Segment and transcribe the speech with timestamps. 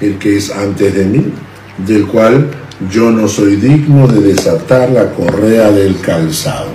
[0.00, 1.24] el que es antes de mí,
[1.86, 2.50] del cual
[2.90, 6.68] yo no soy digno de desatar la correa del calzado.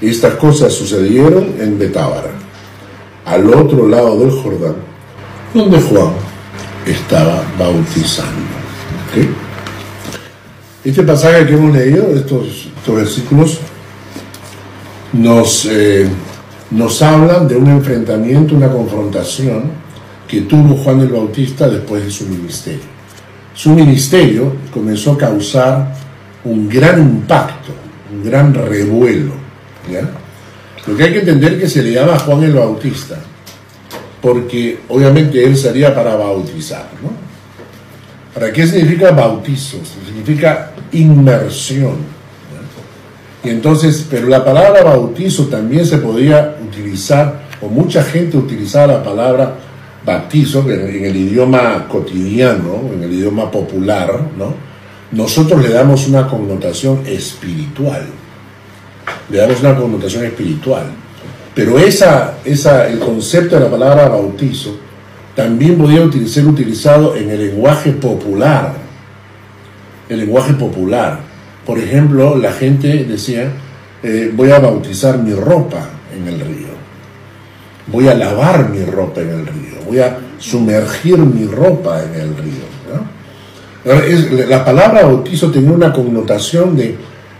[0.00, 2.30] Estas cosas sucedieron en Betábara,
[3.24, 4.76] al otro lado del Jordán,
[5.54, 6.12] donde Juan
[6.86, 8.60] estaba bautizando.
[10.82, 13.58] Este pasaje que hemos leído, estos, versículos,
[15.12, 16.08] nos, eh,
[16.70, 19.64] nos hablan de un enfrentamiento, una confrontación
[20.30, 23.00] que tuvo Juan el Bautista después de su ministerio.
[23.52, 25.92] Su ministerio comenzó a causar
[26.44, 27.72] un gran impacto,
[28.12, 29.32] un gran revuelo.
[30.86, 33.16] Lo que hay que entender es que se le llama Juan el Bautista,
[34.22, 36.86] porque obviamente él sería para bautizar.
[37.02, 37.10] ¿no?
[38.32, 39.78] ¿Para qué significa bautizo?
[40.06, 41.96] Significa inmersión.
[43.42, 49.02] Y entonces, pero la palabra bautizo también se podría utilizar, o mucha gente utilizaba la
[49.02, 49.56] palabra
[50.04, 54.54] bautizo en, el idioma cotidiano, en el idioma popular, ¿no?
[55.12, 58.06] Nosotros le damos una connotación espiritual.
[59.28, 60.84] Le damos una connotación espiritual.
[61.54, 64.76] Pero esa, esa, el concepto de la palabra bautizo
[65.34, 68.74] también podía ser utilizado en el lenguaje popular.
[70.08, 71.20] El lenguaje popular.
[71.66, 73.50] Por ejemplo, la gente decía,
[74.02, 76.79] eh, voy a bautizar mi ropa en el río.
[77.90, 79.80] Voy a lavar mi ropa en el río.
[79.86, 82.70] Voy a sumergir mi ropa en el río.
[84.46, 86.96] la palabra bautizo tenía una connotación de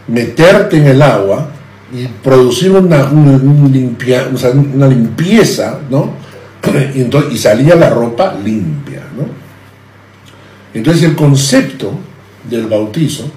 [0.08, 1.48] meterte en el agua
[1.92, 3.68] y producir una, una
[4.88, 6.10] limpieza, ¿no?
[7.32, 9.02] y, salía la ropa limpia.
[10.72, 11.92] Entonces el concepto
[12.48, 13.30] del bautizo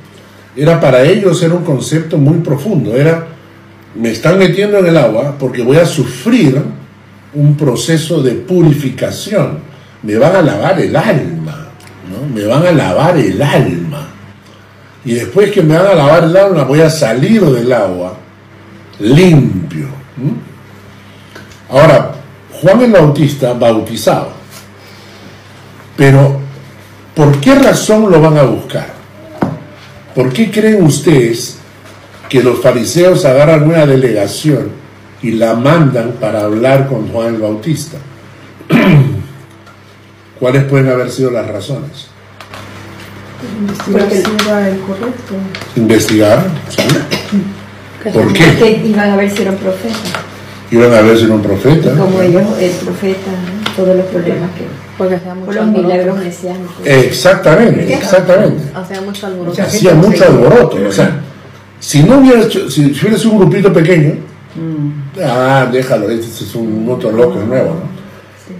[0.55, 3.27] era para ellos era un concepto muy profundo, era
[3.95, 6.61] me están metiendo en el agua porque voy a sufrir
[7.36, 9.59] un proceso de purificación,
[10.03, 11.70] me van a lavar el alma,
[12.12, 12.34] ¿no?
[12.34, 14.09] me van a lavar el alma.
[15.06, 18.17] Y después que me van a lavar el alma voy a salir del agua
[18.99, 19.88] limpio.
[21.70, 22.14] Ahora,
[22.52, 24.30] Juan el Bautista bautizaba.
[25.98, 26.39] Pero,
[27.16, 28.88] ¿por qué razón lo van a buscar?
[30.16, 31.58] ¿Por qué creen ustedes
[32.30, 34.83] que los fariseos agarran una delegación
[35.23, 37.98] y la mandan para hablar con Juan el Bautista?
[40.39, 42.08] ¿Cuáles pueden haber sido las razones?
[43.88, 45.34] Investigar el correcto.
[45.76, 46.45] ¿Investigar?
[48.14, 48.44] ¿Por qué?
[48.44, 50.23] Porque iban a ver si era un profeta
[50.73, 51.95] iban a ver si era un profeta.
[51.95, 53.32] Como ellos, el profeta,
[53.76, 54.66] todos los problemas que.
[54.98, 56.76] Porque hacía mucho los milagros mesiánicos.
[56.86, 58.64] Exactamente, exactamente.
[58.73, 59.61] Hacía mucho alboroto.
[59.61, 60.78] Hacía mucho alboroto.
[60.88, 61.22] O sea,
[61.80, 64.16] si no hubiera hecho, si, hubiera sido un grupito pequeño,
[64.55, 65.19] mm.
[65.23, 68.03] ah, déjalo, este es un otro loco nuevo, ¿no?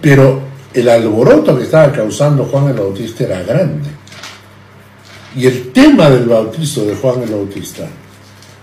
[0.01, 0.41] Pero
[0.73, 3.89] el alboroto que estaba causando Juan el Bautista era grande.
[5.35, 7.87] Y el tema del bautizo de Juan el Bautista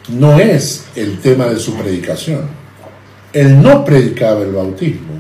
[0.08, 2.60] no es el tema de su predicación
[3.32, 5.14] él no predicaba el bautismo,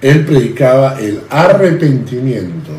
[0.00, 2.72] él predicaba el arrepentimiento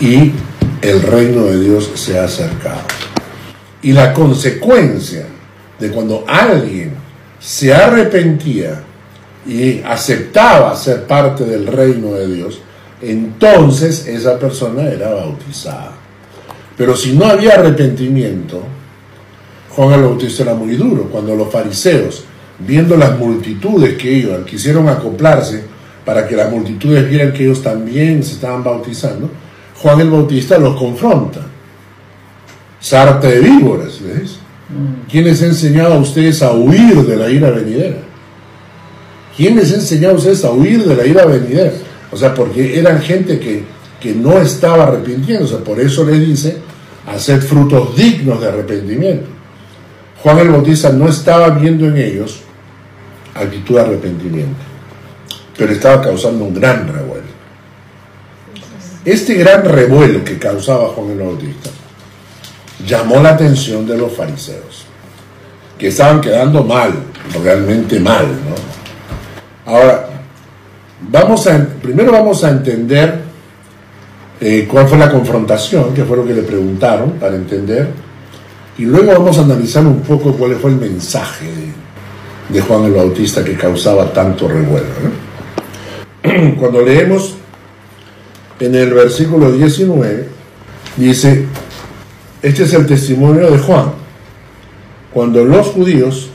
[0.00, 0.32] y
[0.80, 2.82] el reino de Dios se ha acercado.
[3.82, 5.26] Y la consecuencia
[5.78, 6.94] de cuando alguien
[7.40, 8.82] se arrepentía
[9.46, 12.60] y aceptaba ser parte del reino de Dios,
[13.02, 15.92] entonces esa persona era bautizada.
[16.76, 18.62] Pero si no había arrepentimiento,
[19.70, 21.08] Juan el Bautista era muy duro.
[21.10, 22.24] Cuando los fariseos
[22.58, 25.64] viendo las multitudes que iban, quisieron acoplarse
[26.04, 29.30] para que las multitudes vieran que ellos también se estaban bautizando,
[29.80, 31.40] Juan el Bautista los confronta.
[32.80, 34.38] Sarta de víboras, ¿ves?
[35.10, 37.96] ¿Quién les ha enseñado a ustedes a huir de la ira venidera?
[39.36, 41.72] ¿Quién les ha enseñado a ustedes a huir de la ira venidera?
[42.10, 43.64] O sea, porque eran gente que,
[44.00, 46.56] que no estaba arrepintiéndose, por eso les dice,
[47.06, 49.26] hacer frutos dignos de arrepentimiento.
[50.22, 52.40] Juan el Bautista no estaba viendo en ellos
[53.34, 54.62] actitud de arrepentimiento,
[55.58, 57.34] pero estaba causando un gran revuelo.
[59.04, 61.70] Este gran revuelo que causaba Juan el Bautista
[62.86, 64.86] llamó la atención de los fariseos,
[65.78, 66.92] que estaban quedando mal,
[67.42, 68.26] realmente mal.
[69.66, 70.08] Ahora,
[71.10, 73.22] vamos a, primero vamos a entender
[74.40, 78.04] eh, cuál fue la confrontación, que fue lo que le preguntaron, para entender
[78.76, 81.46] y luego vamos a analizar un poco cuál fue el mensaje
[82.48, 84.86] de, Juan el Bautista que causaba tanto revuelo.
[86.58, 87.36] Cuando leemos
[88.58, 90.28] en el versículo 19,
[90.96, 91.46] dice,
[92.44, 93.86] este es el testimonio de Juan.
[95.14, 96.28] Cuando los judíos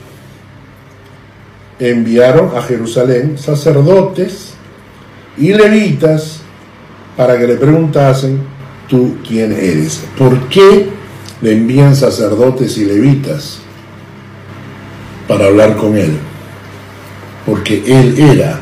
[1.78, 4.54] enviaron a Jerusalén sacerdotes
[5.38, 6.40] y levitas
[7.16, 8.40] para que le preguntasen,
[8.88, 10.02] tú quién eres.
[10.18, 10.88] ¿Por qué
[11.42, 13.60] le envían sacerdotes y levitas
[15.28, 16.18] para hablar con él?
[17.46, 18.58] Porque él era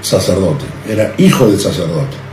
[0.00, 2.23] sacerdote, era hijo del sacerdote.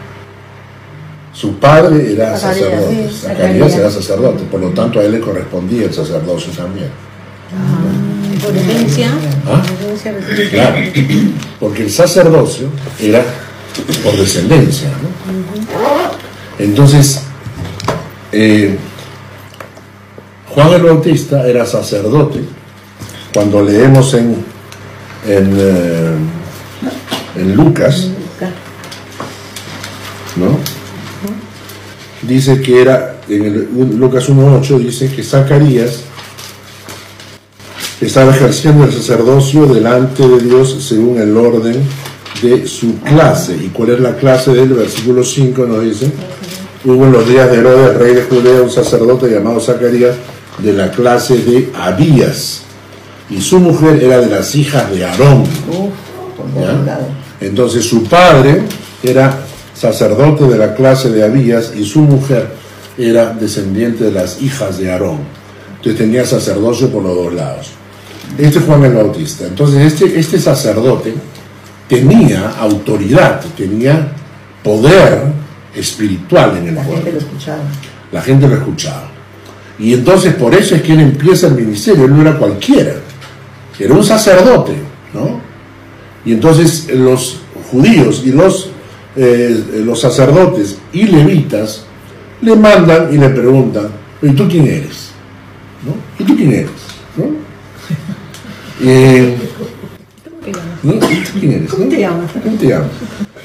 [1.42, 5.92] Su padre era sacerdote, Zacarías era sacerdote, por lo tanto a él le correspondía el
[5.92, 6.90] sacerdocio también.
[7.52, 9.10] Ah, ¿Por herencia?
[9.48, 9.64] ¿Ah?
[10.52, 10.78] Claro,
[11.60, 12.68] porque el sacerdocio
[13.00, 13.26] era
[14.04, 14.90] por descendencia.
[14.90, 16.64] ¿no?
[16.64, 17.24] Entonces,
[18.32, 18.78] eh,
[20.50, 22.42] Juan el Bautista era sacerdote.
[23.34, 24.46] Cuando leemos en,
[25.28, 26.12] en, eh,
[27.36, 28.10] en Lucas,
[30.36, 30.81] ¿no?
[32.22, 36.02] Dice que era, en el, Lucas 1.8 dice que Zacarías
[38.00, 41.82] estaba ejerciendo el sacerdocio delante de Dios según el orden
[42.42, 43.56] de su clase.
[43.56, 45.66] ¿Y cuál es la clase del versículo 5?
[45.66, 46.12] Nos dice,
[46.86, 50.16] hubo en los días de Herodes, rey de Judea, un sacerdote llamado Zacarías
[50.58, 52.64] de la clase de Abías.
[53.30, 55.44] Y su mujer era de las hijas de Aarón.
[57.40, 58.64] Entonces su padre
[59.04, 59.46] era
[59.82, 62.50] sacerdote de la clase de Abías y su mujer
[63.00, 65.18] era descendiente de las hijas de Aarón.
[65.78, 67.72] Entonces tenía sacerdocio por los dos lados.
[68.38, 69.48] Este fue Juan el Bautista.
[69.48, 71.16] Entonces este, este sacerdote
[71.90, 74.14] tenía autoridad, tenía
[74.64, 75.24] poder
[75.76, 76.92] espiritual en el pueblo.
[76.92, 77.64] La gente lo escuchaba.
[78.12, 79.12] La gente lo escuchaba.
[79.80, 82.94] Y entonces por eso es que él empieza el ministerio, él no era cualquiera,
[83.80, 84.74] era un sacerdote,
[85.12, 85.42] ¿no?
[86.24, 87.40] Y entonces los
[87.72, 88.71] judíos y los
[89.16, 91.86] eh, los sacerdotes y levitas
[92.42, 93.90] le mandan y le preguntan,
[94.22, 95.12] ¿y tú quién eres?
[95.86, 95.94] ¿No?
[96.18, 96.72] ¿Y tú quién eres?
[97.18, 97.26] ¿No?
[98.84, 99.38] Eh,
[100.82, 100.94] ¿no?
[100.94, 101.70] ¿Y tú quién eres?
[101.70, 102.32] ¿Cómo te llamas?
[102.44, 102.90] ¿Cómo te llamas?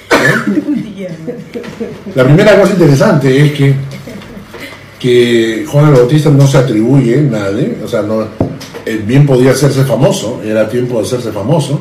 [2.14, 3.74] La primera cosa interesante es que,
[4.98, 7.52] que Juan el Bautista no se atribuye nada,
[7.84, 8.28] o sea, no,
[9.04, 11.80] bien podía hacerse famoso, era tiempo de hacerse famoso,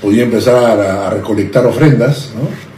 [0.00, 2.71] podía empezar a, a recolectar ofrendas, ¿no?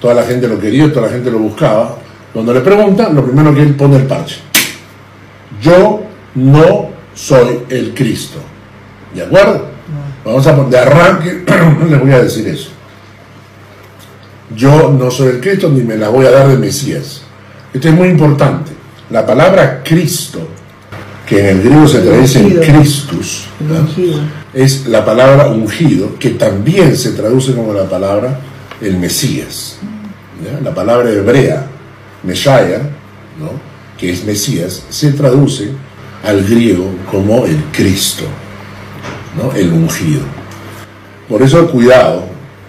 [0.00, 1.96] Toda la gente lo quería, toda la gente lo buscaba.
[2.32, 4.36] Cuando le preguntan, lo primero que él pone el parche.
[5.60, 6.02] Yo
[6.34, 8.38] no soy el Cristo.
[9.14, 9.66] ¿De acuerdo?
[10.24, 11.44] Vamos a poner de arranque,
[11.90, 12.70] les voy a decir eso.
[14.54, 17.22] Yo no soy el Cristo ni me la voy a dar de Mesías.
[17.72, 18.72] Esto es muy importante.
[19.10, 20.40] La palabra Cristo,
[21.26, 23.46] que en el griego se traduce en Christus,
[24.54, 28.38] es la palabra ungido, que también se traduce como la palabra
[28.80, 29.78] el Mesías.
[30.62, 31.66] La palabra hebrea,
[33.38, 33.50] ¿no?
[33.96, 35.70] que es Mesías, se traduce
[36.22, 38.24] al griego como el Cristo,
[39.36, 39.52] ¿no?
[39.52, 40.22] el ungido.
[41.28, 42.26] Por eso cuidado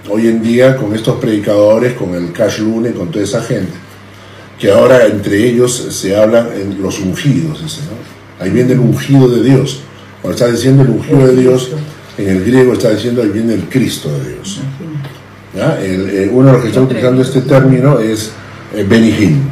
[0.10, 3.74] hoy en día con estos predicadores, con el Cash Lune, con toda esa gente,
[4.60, 7.80] que ahora entre ellos se hablan en los ungidos.
[8.40, 9.82] Ahí viene el ungido de Dios.
[10.22, 11.72] Cuando está diciendo el ungido de Dios,
[12.18, 14.60] en el griego está diciendo ahí viene el Cristo de Dios.
[15.56, 18.32] Eh, uno de los que está utilizando este término es
[18.76, 19.50] eh, Benihín.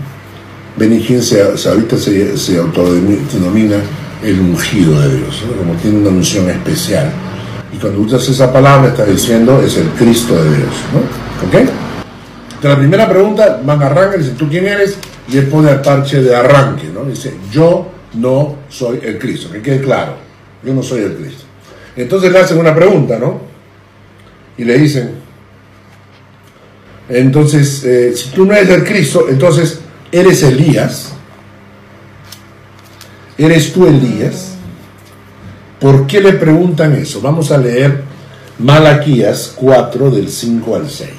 [0.76, 3.78] Benihín se, ahorita se, se autodenomina
[4.24, 7.12] el ungido de Dios, como tiene una unción especial.
[7.74, 10.74] Y cuando usas esa palabra, está diciendo es el Cristo de Dios.
[10.94, 11.48] ¿no?
[11.48, 11.68] ¿Ok?
[12.58, 14.98] Entonces, la primera pregunta, van a arrancar, dice, ¿tú quién eres?
[15.28, 17.04] Y él pone el parche de arranque, ¿no?
[17.04, 20.14] Dice, yo no soy el Cristo, que quede claro,
[20.64, 21.44] yo no soy el Cristo.
[21.96, 23.42] Entonces le hacen una pregunta, ¿no?
[24.58, 25.12] Y le dicen,
[27.10, 29.80] entonces, eh, si tú no eres el Cristo, entonces
[30.12, 31.14] eres Elías.
[33.38, 34.54] ¿Eres tú Elías?
[35.80, 37.22] ¿Por qué le preguntan eso?
[37.22, 38.02] Vamos a leer
[38.60, 41.10] Malaquías 4 del 5 al 6.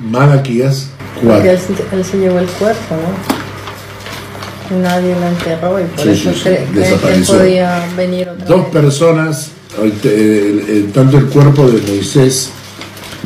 [0.00, 0.88] Malaquías
[1.22, 1.34] 4.
[1.34, 1.50] Porque
[1.96, 3.34] él, se llevó el cuerpo, ¿no?
[4.80, 6.66] Nadie lo enterró y por eso que
[7.26, 9.50] podía venir otra Dos personas,
[10.94, 12.50] tanto el cuerpo de Moisés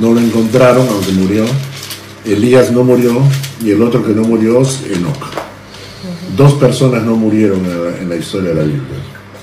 [0.00, 1.44] no lo encontraron, aunque murió.
[2.24, 3.22] Elías no murió
[3.62, 5.26] y el otro que no murió es Enoch.
[6.36, 7.60] Dos personas no murieron
[8.00, 8.82] en la, historia de la Biblia.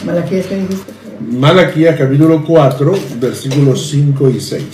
[0.05, 0.93] Malaquías, ¿qué dijiste?
[1.31, 4.65] Malaquías capítulo 4, versículos 5 y 6.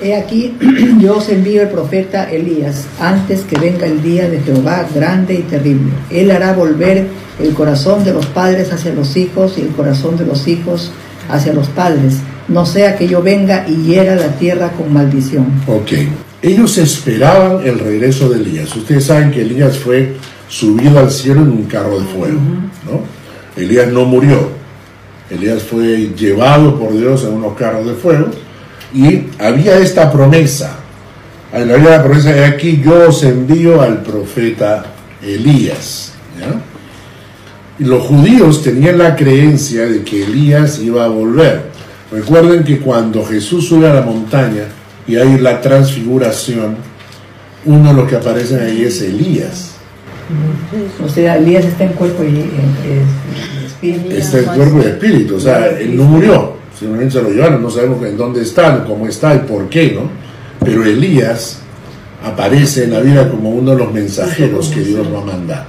[0.00, 0.56] He aquí,
[1.00, 5.42] yo os envío el profeta Elías, antes que venga el día de Jehová grande y
[5.42, 5.92] terrible.
[6.10, 7.06] Él hará volver
[7.40, 10.92] el corazón de los padres hacia los hijos y el corazón de los hijos
[11.28, 15.46] hacia los padres no sea que yo venga y hiera la tierra con maldición.
[15.66, 15.92] Ok.
[16.40, 18.74] Ellos esperaban el regreso de Elías.
[18.74, 20.14] Ustedes saben que Elías fue
[20.48, 22.38] subido al cielo en un carro de fuego,
[22.86, 23.02] ¿no?
[23.60, 24.50] Elías no murió.
[25.30, 28.28] Elías fue llevado por Dios en unos carros de fuego
[28.94, 30.78] Y había esta promesa,
[31.52, 34.86] había la promesa de aquí yo os envío al profeta
[35.22, 36.12] Elías.
[37.78, 41.77] Y los judíos tenían la creencia de que Elías iba a volver.
[42.10, 44.64] Recuerden que cuando Jesús sube a la montaña
[45.06, 46.76] y hay la transfiguración,
[47.66, 49.72] uno de los que aparecen ahí es Elías.
[51.04, 52.50] O sea, Elías está en cuerpo y
[53.66, 54.10] espíritu.
[54.10, 57.70] Está en cuerpo y espíritu, o sea, él no murió, simplemente se lo llevaron, no
[57.70, 60.10] sabemos en dónde está, cómo está y por qué, ¿no?
[60.64, 61.60] Pero Elías
[62.24, 65.66] aparece en la vida como uno de los mensajeros que Dios va a mandar.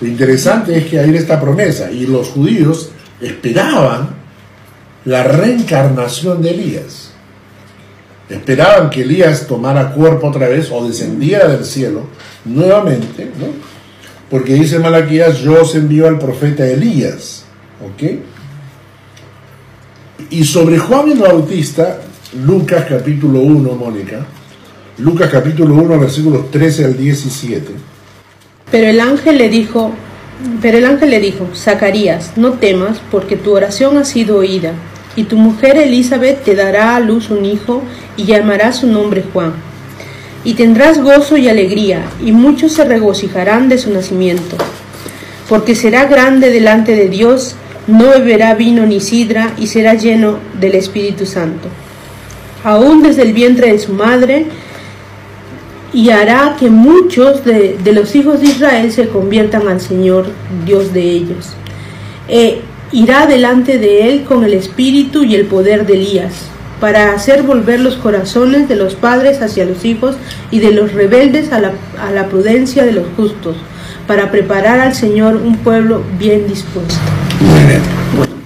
[0.00, 4.23] Lo interesante es que hay esta promesa y los judíos esperaban
[5.04, 7.10] la reencarnación de Elías.
[8.28, 12.06] Esperaban que Elías tomara cuerpo otra vez o descendiera del cielo
[12.44, 13.46] nuevamente, ¿no?
[14.30, 17.44] Porque dice Malaquías, yo os envío al profeta Elías,
[17.84, 18.18] ¿ok?
[20.30, 22.00] Y sobre Juan el Bautista,
[22.44, 24.26] Lucas capítulo 1, Mónica,
[24.98, 27.72] Lucas capítulo 1, versículos 13 al 17.
[28.70, 29.92] Pero el ángel le dijo,
[30.62, 34.72] pero el ángel le dijo, Zacarías, no temas, porque tu oración ha sido oída,
[35.16, 37.82] y tu mujer Elizabeth te dará a luz un hijo,
[38.16, 39.52] y llamará su nombre Juan.
[40.44, 44.56] Y tendrás gozo y alegría, y muchos se regocijarán de su nacimiento,
[45.48, 47.56] porque será grande delante de Dios,
[47.86, 51.68] no beberá vino ni sidra, y será lleno del Espíritu Santo.
[52.62, 54.46] Aún desde el vientre de su madre,
[55.94, 60.26] y hará que muchos de, los hijos de Israel se conviertan al Señor
[60.66, 61.54] Dios de ellos.
[62.28, 62.62] E
[62.94, 66.32] irá delante de él con el espíritu y el poder de Elías,
[66.80, 70.16] para hacer volver los corazones de los padres hacia los hijos
[70.52, 73.56] y de los rebeldes a la, a la prudencia de los justos,
[74.06, 76.94] para preparar al Señor un pueblo bien dispuesto.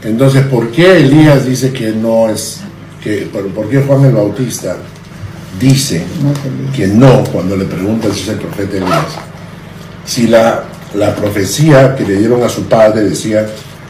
[0.02, 2.60] Entonces, ¿por qué Elías dice que no es,
[3.04, 4.76] que, por qué Juan el Bautista
[5.60, 6.04] dice
[6.74, 9.06] que no cuando le preguntan si es el profeta Elías.
[10.06, 10.64] Si la,
[10.94, 13.46] la profecía que le dieron a su padre decía,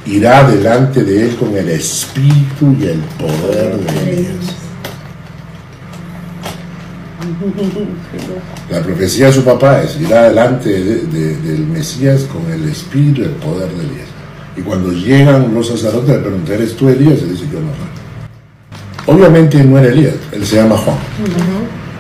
[0.08, 4.54] irá delante de él con el espíritu y el poder de Elías.
[8.70, 13.30] La profecía de su papá es, irá delante del Mesías con el espíritu y el
[13.32, 14.08] poder de Elías.
[14.56, 17.20] Y cuando llegan los sacerdotes le preguntan, ¿eres tú Elías?
[17.22, 19.14] Y dice, yo no soy.
[19.14, 20.96] Obviamente no era Elías, él se llama Juan.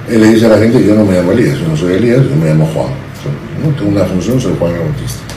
[0.08, 2.22] Él le dice a la gente, yo no me llamo Elías, yo no soy Elías,
[2.28, 2.92] yo me llamo Juan.
[3.62, 5.27] No tengo una función, soy Juan el Bautista.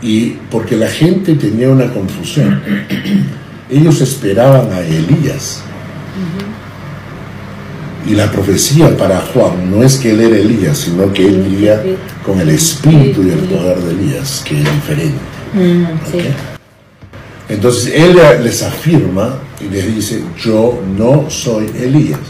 [0.00, 2.62] Y porque la gente tenía una confusión,
[3.70, 5.62] ellos esperaban a Elías.
[8.06, 11.82] Y la profecía para Juan no es que él era Elías, sino que él vivía
[12.24, 15.18] con el espíritu y el poder de Elías, que es diferente.
[15.52, 15.84] Mm,
[17.48, 22.20] entonces él les afirma y les dice, yo no soy Elías.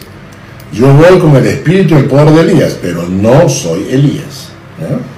[0.72, 4.47] Yo voy con el espíritu y el poder de Elías, pero no soy Elías.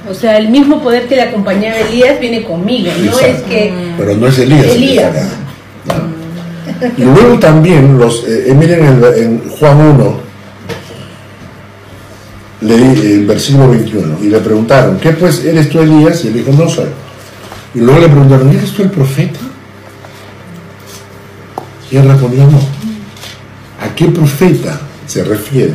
[0.09, 3.73] O sea, el mismo poder que le acompañaba a Elías viene conmigo, no es que...
[3.99, 4.67] Pero no es Elías.
[4.67, 5.14] Elías.
[6.97, 10.21] Y luego también, los, eh, miren en, Juan 1,
[12.62, 16.25] leí el versículo 21, y le preguntaron, ¿qué pues eres tú Elías?
[16.25, 16.88] Y él dijo, no soy.
[17.75, 19.40] Y luego le preguntaron, ¿eres tú el profeta?
[21.90, 22.59] Y él respondió no.
[23.81, 25.75] ¿A qué profeta se refiere?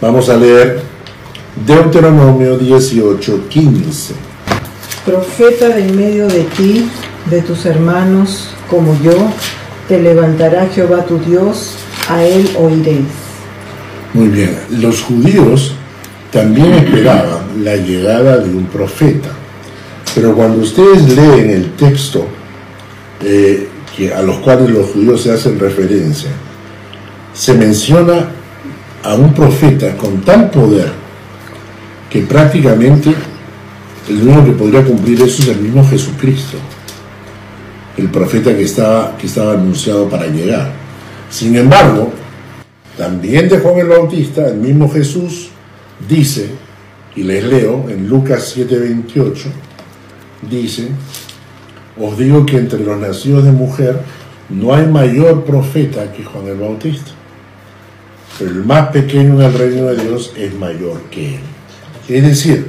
[0.00, 0.91] Vamos a leer
[1.54, 4.14] Deuteronomio 18, 15.
[5.04, 6.88] Profeta de en medio de ti,
[7.28, 9.12] de tus hermanos, como yo,
[9.86, 11.74] te levantará Jehová tu Dios,
[12.08, 13.04] a él oiréis.
[14.14, 15.74] Muy bien, los judíos
[16.30, 19.28] también esperaban la llegada de un profeta,
[20.14, 22.26] pero cuando ustedes leen el texto,
[23.22, 26.30] eh, que, a los cuales los judíos se hacen referencia,
[27.34, 28.30] se menciona
[29.04, 31.01] a un profeta con tal poder
[32.12, 33.14] que prácticamente
[34.06, 36.58] el único que podría cumplir eso es el mismo Jesucristo,
[37.96, 40.72] el profeta que estaba, que estaba anunciado para llegar.
[41.30, 42.12] Sin embargo,
[42.98, 45.48] también de Juan el Bautista, el mismo Jesús
[46.06, 46.50] dice,
[47.16, 49.44] y les leo en Lucas 7:28,
[50.50, 50.88] dice,
[51.98, 53.98] os digo que entre los nacidos de mujer
[54.50, 57.12] no hay mayor profeta que Juan el Bautista.
[58.38, 61.40] Pero el más pequeño en el reino de Dios es mayor que él.
[62.16, 62.66] Es decir,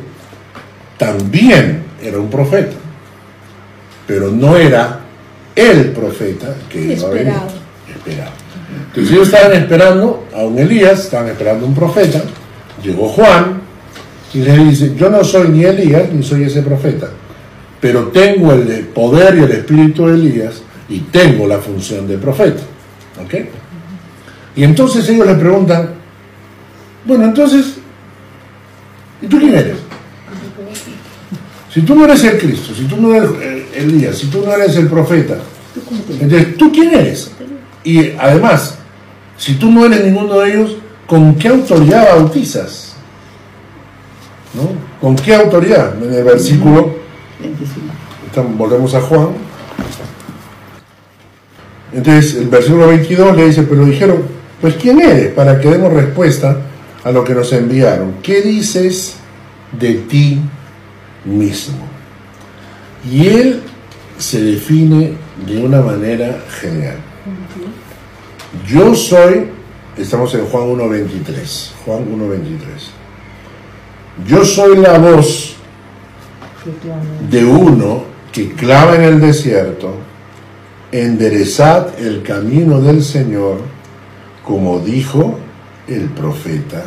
[0.98, 2.76] también era un profeta,
[4.08, 5.02] pero no era
[5.56, 7.34] el profeta que iba a venir.
[7.94, 8.32] Esperado.
[8.88, 12.22] Entonces ellos estaban esperando a un Elías, estaban esperando a un profeta.
[12.84, 13.62] Llegó Juan
[14.34, 17.10] y le dice, yo no soy ni Elías ni soy ese profeta
[17.84, 22.64] pero tengo el poder y el espíritu de Elías y tengo la función de profeta.
[23.22, 23.34] ¿Ok?
[24.56, 25.90] Y entonces ellos le preguntan,
[27.04, 27.80] bueno, entonces,
[29.22, 29.76] ¿y tú quién eres?
[31.74, 33.30] Si tú no eres el Cristo, si tú no eres
[33.76, 35.38] Elías, si tú no eres el profeta,
[36.10, 37.32] entonces, ¿tú quién eres?
[37.84, 38.78] Y además,
[39.38, 40.78] si tú no eres ninguno de ellos,
[41.08, 42.94] ¿con qué autoridad bautizas?
[44.54, 44.70] ¿No?
[45.02, 45.96] ¿Con qué autoridad?
[46.02, 46.96] En el versículo,
[48.56, 49.30] volvemos a Juan.
[51.92, 54.24] Entonces, el versículo 22 le dice, pero dijeron,
[54.62, 55.34] pues ¿quién eres?
[55.34, 56.58] Para que demos respuesta
[57.04, 58.16] a lo que nos enviaron.
[58.22, 59.16] ¿Qué dices
[59.72, 60.40] de ti
[61.26, 61.88] mismo?
[63.10, 63.62] Y él
[64.18, 65.14] se define
[65.46, 66.98] de una manera genial.
[68.68, 69.48] Yo soy,
[69.98, 72.58] estamos en Juan 1.23, Juan 1.23.
[74.28, 75.56] Yo soy la voz
[77.30, 79.96] de uno que clama en el desierto,
[80.92, 83.62] enderezad el camino del Señor,
[84.46, 85.40] como dijo
[85.88, 86.84] el profeta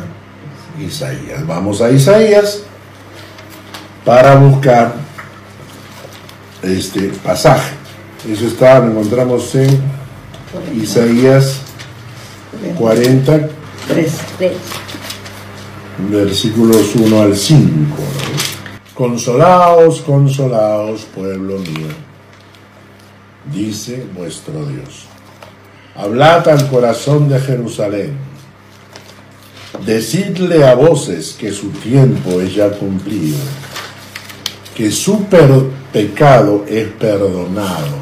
[0.79, 1.45] Isaías.
[1.45, 2.63] Vamos a Isaías
[4.07, 4.95] para buscar
[6.63, 7.75] este pasaje.
[8.25, 9.81] Eso está, lo encontramos en
[10.81, 11.57] Isaías
[12.77, 13.49] 40,
[16.09, 17.97] versículos 1 al 5.
[18.93, 21.89] Consolaos, consolaos, pueblo mío,
[23.53, 25.07] dice vuestro Dios.
[25.95, 28.15] Hablad al corazón de Jerusalén.
[29.85, 33.37] Decidle a voces que su tiempo es ya cumplido,
[34.77, 35.25] que su
[35.91, 37.97] pecado es perdonado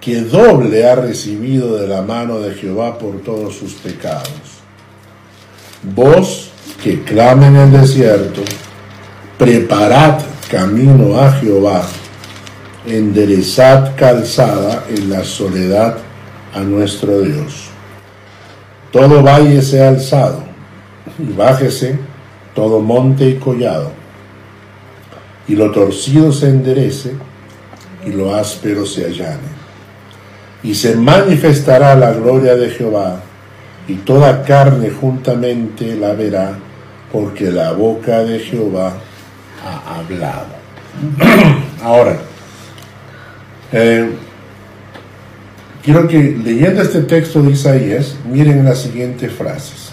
[0.00, 4.30] que doble ha recibido de la mano de Jehová por todos sus pecados.
[5.94, 6.52] Vos
[6.82, 8.40] que clamen en el desierto,
[9.36, 11.82] preparad camino a Jehová,
[12.86, 15.98] enderezad calzada en la soledad
[16.54, 17.66] a nuestro Dios.
[18.90, 20.44] Todo valle sea alzado,
[21.18, 21.98] y bájese
[22.54, 23.97] todo monte y collado,
[25.48, 27.12] y lo torcido se enderece,
[28.06, 29.58] y lo áspero se allane
[30.62, 33.20] y se manifestará la gloria de Jehová,
[33.86, 36.58] y toda carne juntamente la verá,
[37.12, 38.94] porque la boca de Jehová
[39.64, 40.58] ha hablado.
[41.82, 42.18] Ahora,
[43.72, 44.10] eh,
[45.82, 49.92] quiero que leyendo este texto de Isaías, miren las siguientes frases.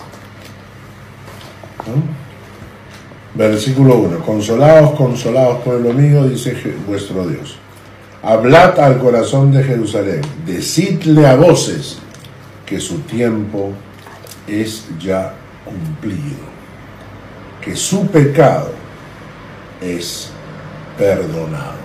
[3.36, 6.56] Versículo 1, consolaos, consolaos, pueblo mío, dice
[6.88, 7.58] vuestro Dios.
[8.24, 11.98] Hablad al corazón de Jerusalén, decidle a voces
[12.66, 13.74] que su tiempo
[14.48, 15.34] es ya
[15.66, 16.46] cumplido,
[17.62, 18.72] que su pecado
[19.82, 20.30] es
[20.98, 21.84] perdonado.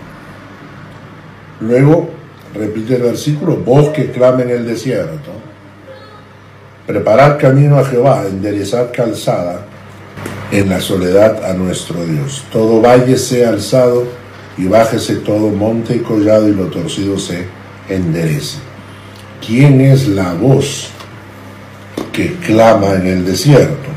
[1.58, 2.10] Luego
[2.54, 5.32] repite el versículo, vos que clamen en el desierto,
[6.86, 9.66] preparad camino a Jehová, enderezad calzada
[10.50, 12.44] en la soledad a nuestro Dios.
[12.52, 14.06] Todo valle sea alzado
[14.58, 17.46] y bájese todo monte y collado y lo torcido se
[17.88, 18.58] enderece.
[19.46, 20.88] ¿Quién es la voz
[22.12, 23.88] que clama en el desierto?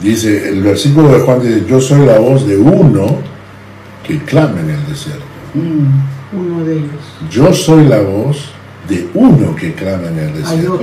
[0.00, 3.18] Dice el versículo de Juan dice, yo soy la voz de uno
[4.06, 5.24] que clama en el desierto.
[5.54, 7.30] Mm, uno de ellos.
[7.30, 8.53] Yo soy la voz
[8.88, 10.80] de uno que clama en el desierto.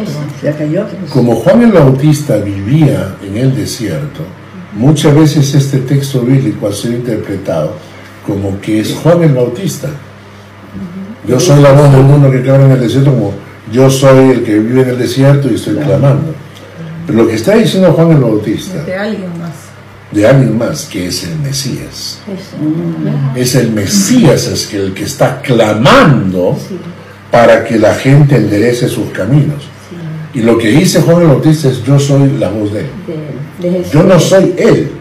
[1.09, 4.21] Como Juan el Bautista vivía en el desierto,
[4.73, 7.75] muchas veces este texto bíblico ha sido interpretado
[8.25, 9.89] como que es Juan el Bautista.
[11.27, 13.33] Yo soy la voz del mundo que clama en el desierto, como
[13.71, 16.33] yo soy el que vive en el desierto y estoy clamando.
[17.05, 18.83] Pero lo que está diciendo Juan el Bautista.
[18.83, 19.51] De alguien más.
[20.11, 22.19] De alguien más, que es el Mesías.
[23.35, 26.57] Es el Mesías, es el que está clamando
[27.31, 29.63] para que la gente enderece sus caminos.
[30.33, 33.85] Y lo que dice Juan el Bautista es: Yo soy la voz de él.
[33.91, 34.91] yo no soy él.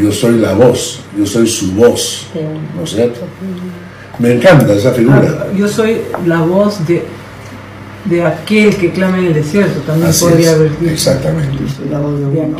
[0.00, 2.26] Yo soy la voz, yo soy su voz,
[2.76, 3.20] ¿no es cierto?
[4.18, 5.22] Me encanta esa figura.
[5.40, 7.02] Ah, yo soy la voz de,
[8.04, 10.92] de aquel que clama en el desierto, también podría haber dicho.
[10.92, 11.58] Exactamente.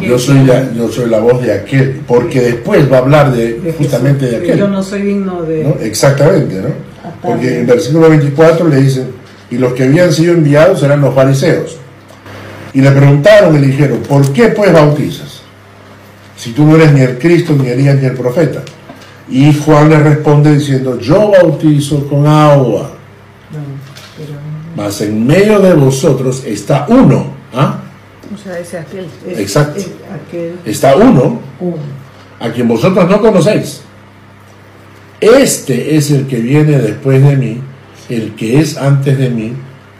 [0.00, 3.74] Yo soy, la, yo soy la voz de aquel, porque después va a hablar de,
[3.76, 4.58] justamente de aquel.
[4.58, 5.68] Yo no soy digno de...
[5.82, 6.68] Exactamente, ¿no?
[7.22, 9.10] Porque en versículo 24 le dicen,
[9.50, 11.76] y los que habían sido enviados eran los fariseos.
[12.74, 15.38] Y le preguntaron y le dijeron, ¿por qué pues bautizas?
[16.38, 18.62] si tú no eres ni el Cristo, ni Elías, ni el profeta?
[19.28, 22.92] Y Juan le responde diciendo, yo bautizo con agua,
[24.74, 27.32] mas en medio de vosotros está uno.
[27.52, 27.80] ¿ah?
[28.32, 29.06] O sea, ese aquel.
[29.26, 29.82] Exacto.
[30.64, 31.40] Está uno,
[32.38, 33.82] a quien vosotros no conocéis.
[35.20, 37.60] Este es el que viene después de mí,
[38.08, 39.52] el que es antes de mí,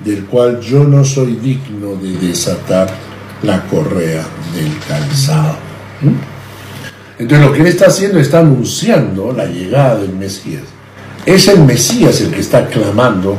[0.04, 2.88] del cual yo no soy digno de desatar
[3.42, 5.56] la correa del calzado.
[6.02, 6.38] ¿Mm?
[7.20, 10.62] Entonces lo que él está haciendo está anunciando la llegada del Mesías.
[11.26, 13.36] Es el Mesías el que está clamando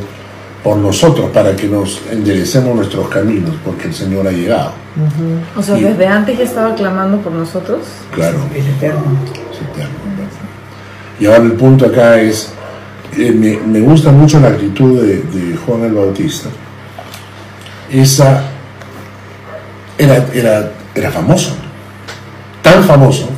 [0.62, 4.72] por nosotros para que nos enderecemos nuestros caminos, porque el Señor ha llegado.
[5.56, 7.80] O sea, desde antes ya estaba clamando por nosotros.
[8.14, 8.38] Claro.
[8.54, 9.04] Es eterno.
[9.50, 10.09] Es eterno.
[11.20, 12.50] Y ahora el punto acá es,
[13.16, 16.48] eh, me, gusta mucho la actitud de, Juan el Bautista.
[17.92, 18.44] Esa
[19.98, 21.54] era, era, era famoso,
[22.62, 23.28] tan famoso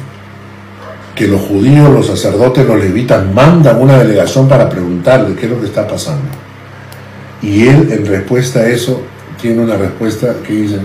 [1.16, 5.60] que los judíos, los sacerdotes, los levitas mandan una delegación para preguntarle qué es lo
[5.60, 6.28] que está pasando.
[7.42, 9.02] Y él, en respuesta a eso,
[9.40, 10.78] tiene una respuesta que dice,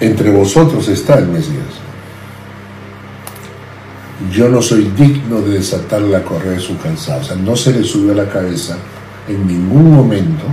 [0.00, 1.87] entre vosotros está el Mesías.
[4.32, 7.20] Yo no soy digno de desatar la correa de su calzado.
[7.20, 8.76] O sea, no se le subió a la cabeza
[9.28, 10.44] en ningún momento.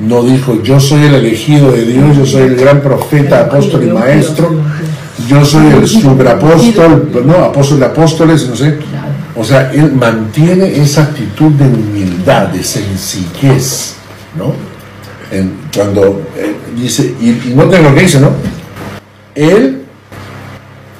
[0.00, 3.90] No dijo, yo soy el elegido de Dios, yo soy el gran profeta, apóstol y
[3.90, 4.50] maestro,
[5.28, 8.78] yo soy el superapóstol, no, apóstol de apóstoles, no sé.
[9.36, 13.94] O sea, él mantiene esa actitud de humildad, de sencillez
[14.36, 14.54] ¿no?
[15.74, 18.30] cuando eh, dice, y, no noten lo que dice, ¿no?
[19.34, 19.84] Él,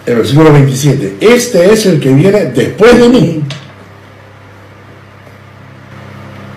[0.08, 3.42] el versículo 27, este es el que viene después de mí,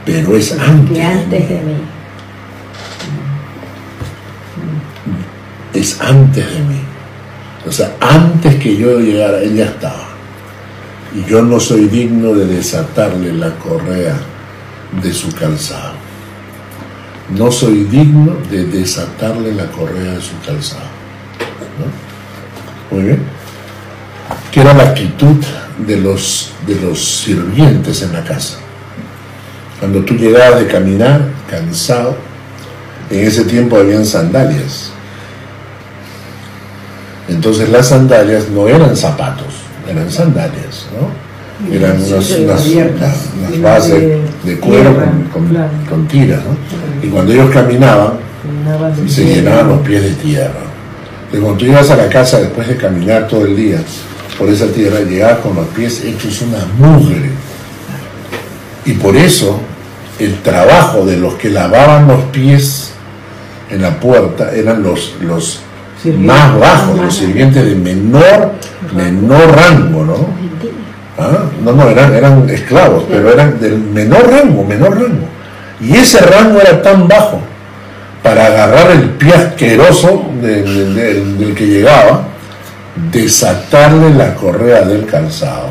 [0.06, 1.76] pero es antes, de, mí.
[5.74, 6.82] Es antes de mí.
[7.68, 10.10] O sea, antes que yo llegara, él ya estaba.
[11.14, 14.18] Y yo no soy digno de desatarle la correa
[15.02, 16.02] de su calzado
[17.38, 20.90] no soy digno de desatarle la correa de su calzado.
[22.90, 23.41] Muy bien.
[24.52, 25.38] Que era la actitud
[25.86, 28.58] de los, de los sirvientes en la casa.
[29.80, 32.16] Cuando tú llegabas de caminar, cansado,
[33.10, 34.92] en ese tiempo habían sandalias.
[37.28, 39.54] Entonces las sandalias no eran zapatos,
[39.90, 41.32] eran sandalias, ¿no?
[41.70, 44.96] eran unas, bases de, cuero
[45.90, 47.08] con, tiras, ¿no?
[47.08, 48.14] Y cuando ellos caminaban,
[49.08, 50.62] se llenaban los pies de tierra.
[51.32, 53.80] Y cuando tú ibas a la casa después de caminar todo el día
[54.42, 57.30] por esa tierra, llegabas con los pies hechos una mugre.
[58.86, 59.62] Y por eso
[60.18, 62.92] el trabajo de los que lavaban los pies
[63.70, 65.60] en la puerta eran los, los
[66.18, 68.54] más bajos, los sirvientes de menor,
[68.96, 70.28] menor rango, ¿no?
[71.20, 71.44] ¿Ah?
[71.64, 75.28] No, no, eran, eran esclavos, pero eran del menor rango, menor rango.
[75.80, 77.40] Y ese rango era tan bajo
[78.24, 82.31] para agarrar el pie asqueroso del, que llegaba,
[83.12, 85.70] desatarle la correa del calzado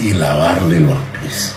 [0.00, 1.54] y lavarle los pies.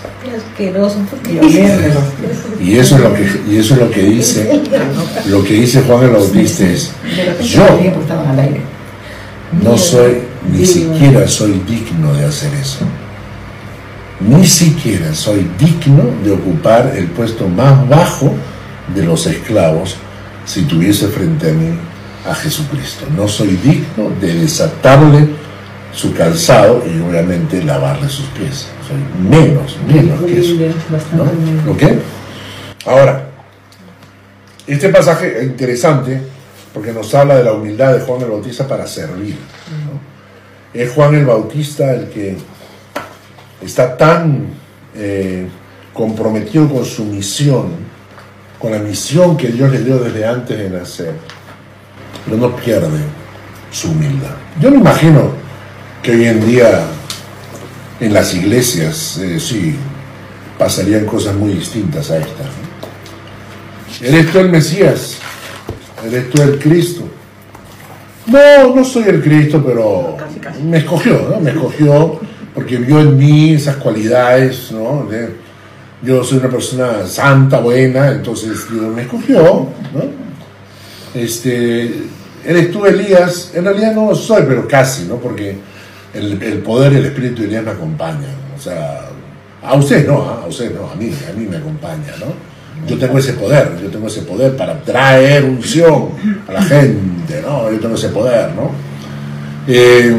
[2.59, 4.61] Y eso es lo que y eso es lo que dice
[5.27, 6.91] lo que dice Juan el Bautista es
[7.41, 7.65] yo
[9.63, 10.19] no soy
[10.51, 12.79] ni siquiera soy digno de hacer eso.
[14.19, 18.33] Ni siquiera soy digno de ocupar el puesto más bajo
[18.93, 19.95] de los esclavos
[20.45, 21.77] si tuviese frente a mí
[22.27, 23.05] a Jesucristo.
[23.15, 25.29] No soy digno de desatarle
[25.93, 28.67] su calzado y obviamente lavarle sus pies.
[28.87, 28.97] Soy
[29.29, 30.53] menos, menos que eso.
[31.13, 31.71] ¿no?
[31.71, 31.83] ¿Ok?
[32.85, 33.27] Ahora,
[34.67, 36.21] este pasaje es interesante
[36.73, 39.35] porque nos habla de la humildad de Juan el Bautista para servir.
[40.73, 42.37] Es Juan el Bautista el que
[43.61, 44.47] está tan
[44.95, 45.47] eh,
[45.93, 47.71] comprometido con su misión,
[48.59, 51.13] con la misión que Dios le dio desde antes de nacer,
[52.27, 52.99] pero no pierde
[53.71, 54.35] su humildad.
[54.59, 55.31] Yo me imagino
[56.03, 56.85] que hoy en día
[57.99, 59.75] en las iglesias, eh, sí,
[60.57, 62.43] pasarían cosas muy distintas a esta.
[64.01, 65.17] ¿Eres tú el Mesías?
[66.05, 67.07] ¿Eres tú el Cristo?
[68.27, 70.17] No, no soy el Cristo, pero
[70.63, 71.39] me escogió, ¿no?
[71.39, 72.19] Me escogió
[72.53, 75.07] porque vio en mí esas cualidades, ¿no?
[76.01, 80.26] yo soy una persona santa, buena, entonces Dios me escogió, ¿no?
[81.13, 82.03] Este,
[82.45, 85.15] eres tú Elías, en realidad no lo soy, pero casi, ¿no?
[85.15, 85.55] Porque
[86.13, 89.09] el, poder y el espíritu de Elías me acompañan, o sea,
[89.63, 90.41] a usted no, ¿ah?
[90.43, 92.57] a usted no, a mí, a mí me acompaña, ¿no?
[92.85, 96.09] yo tengo ese poder, yo tengo ese poder para traer unción
[96.47, 97.71] a la gente, ¿no?
[97.71, 98.71] Yo tengo ese poder, ¿no?
[99.67, 100.15] Eh,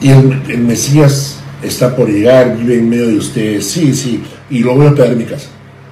[0.00, 4.74] y el, Mesías está por llegar, vive en medio de ustedes, sí, sí, y lo
[4.74, 5.48] voy a esperar en mi casa,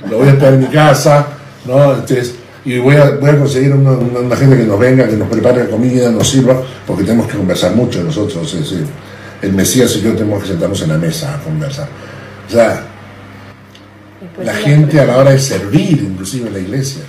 [0.09, 1.27] lo voy a esperar en mi casa,
[1.64, 1.94] ¿no?
[1.94, 5.64] Entonces, y voy a, voy a conseguir una, gente que nos venga, que nos prepare
[5.64, 8.87] la comida, nos sirva, porque tenemos que conversar mucho nosotros, es decir,
[9.42, 11.88] el Mesías y yo tenemos que sentarnos en la mesa a conversar.
[12.48, 12.87] O sea,
[14.42, 17.03] la gente a la hora de servir, inclusive en la iglesia.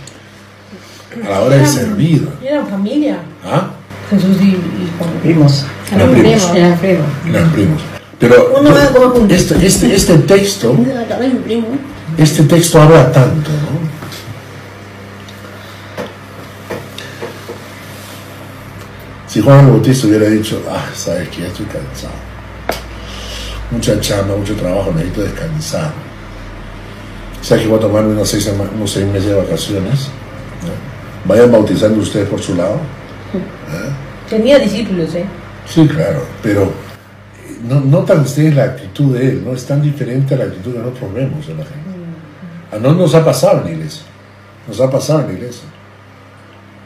[1.26, 2.28] A la hora de servir.
[2.44, 3.20] Eran familia.
[3.46, 3.72] ¿Ah?
[4.10, 4.58] Jesús y,
[5.24, 5.66] primos.
[5.94, 6.52] Eran primos.
[6.54, 7.06] Eran primos.
[7.28, 7.82] Eran primos.
[8.20, 8.62] Pero
[9.30, 10.76] este, este, este texto,
[12.18, 13.95] este texto habla tanto, ¿no?
[19.36, 22.14] Si Juan Bautista hubiera dicho, ah, sabes que ya estoy cansado,
[23.70, 25.92] mucha chamba, mucho trabajo, necesito descansar.
[27.42, 30.08] ¿Sabes que voy a tomarme unos seis, unos seis meses de vacaciones?
[31.26, 32.80] Vayan bautizando ustedes por su lado.
[34.30, 35.26] Tenía discípulos, ¿eh?
[35.68, 36.72] Sí, claro, pero
[37.68, 39.52] no, notan ustedes la actitud de él, ¿no?
[39.52, 41.90] Es tan diferente a la actitud que nosotros vemos en la gente.
[42.72, 44.04] A no nos ha pasado en la iglesia,
[44.66, 45.75] nos ha pasado en la iglesia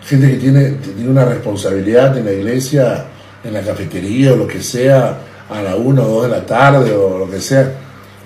[0.10, 3.06] gente que tiene, tiene una responsabilidad en la iglesia,
[3.44, 6.92] en la cafetería o lo que sea, a la una o dos de la tarde
[6.92, 7.72] o lo que sea,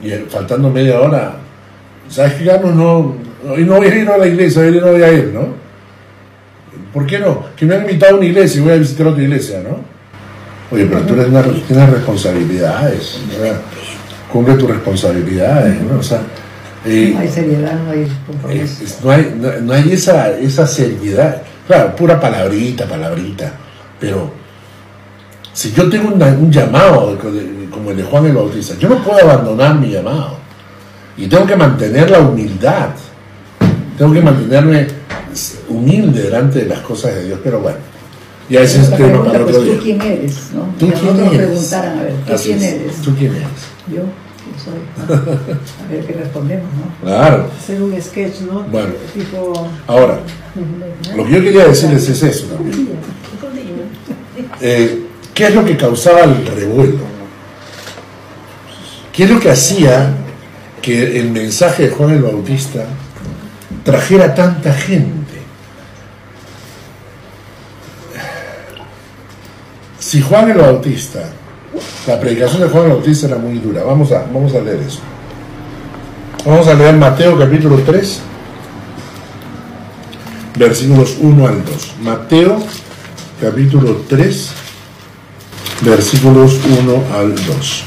[0.02, 1.36] y faltando media hora,
[2.08, 2.74] ¿sabes qué, Carlos?
[2.74, 3.16] No,
[3.50, 5.48] hoy no voy a ir a la iglesia, hoy no voy a ir, ¿no?
[6.94, 7.48] ¿Por qué no?
[7.58, 9.78] Que me han invitado a una iglesia y voy a visitar otra iglesia, ¿no?
[10.72, 11.16] Oye, pero tú
[11.68, 13.20] tienes responsabilidades,
[14.32, 16.00] cumple tus responsabilidades, ¿no?
[16.00, 16.22] O sea,
[16.86, 19.00] eh, no hay seriedad, no hay compromiso.
[19.04, 21.42] no, hay, no, hay esa, esa seriedad.
[21.68, 23.54] Claro, pura palabrita, palabrita.
[24.00, 24.32] Pero
[25.54, 27.18] si yo tengo un llamado
[27.72, 30.38] como el de Juan el Bautista, yo no puedo abandonar mi llamado.
[31.16, 32.90] Y tengo que mantener la humildad.
[33.98, 34.88] Tengo que mantenerme
[35.70, 37.40] humilde delante de las cosas de Dios.
[37.44, 37.78] Pero bueno,
[38.50, 39.76] ya ese es tema para otro día.
[39.76, 40.50] ¿Tú quién eres?
[40.54, 40.74] ¿no?
[40.78, 41.38] ¿Tú quién eres?
[41.38, 42.96] preguntaran, a ver, ¿tú quién eres?
[43.02, 43.48] ¿Tú quién eres?
[43.94, 44.02] Yo.
[45.10, 47.06] A ver qué respondemos, ¿no?
[47.06, 47.50] Claro.
[47.58, 48.64] Hacer un sketch, ¿no?
[48.64, 48.94] Bueno.
[49.88, 50.20] Ahora,
[51.16, 52.90] lo que yo quería decirles es eso también.
[54.62, 57.00] Eh, ¿Qué es lo que causaba el revuelo?
[59.12, 60.14] ¿Qué es lo que hacía
[60.82, 62.86] que el mensaje de Juan el Bautista
[63.84, 65.42] trajera tanta gente?
[70.00, 71.30] Si Juan el Bautista
[72.08, 73.84] la predicación de Juan Bautista era muy dura.
[73.84, 75.00] Vamos a, vamos a leer eso.
[76.46, 78.20] Vamos a leer Mateo capítulo 3,
[80.58, 81.92] versículos 1 al 2.
[82.02, 82.60] Mateo
[83.40, 84.52] capítulo 3,
[85.82, 87.84] versículos 1 al 2.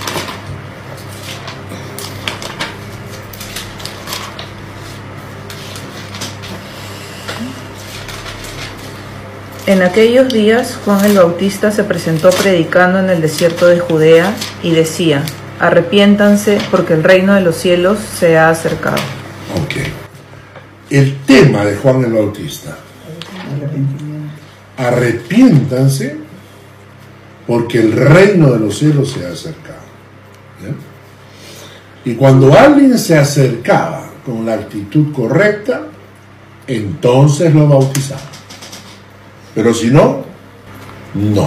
[9.66, 14.70] En aquellos días Juan el Bautista se presentó predicando en el desierto de Judea y
[14.70, 15.24] decía,
[15.58, 19.02] arrepiéntanse porque el reino de los cielos se ha acercado.
[19.60, 19.88] Ok.
[20.88, 22.78] El tema de Juan el Bautista.
[24.76, 26.16] Arrepiéntanse
[27.44, 29.80] porque el reino de los cielos se ha acercado.
[32.04, 35.82] Y cuando alguien se acercaba con la actitud correcta,
[36.68, 38.35] entonces lo bautizaba.
[39.56, 40.22] Pero si no,
[41.14, 41.44] no.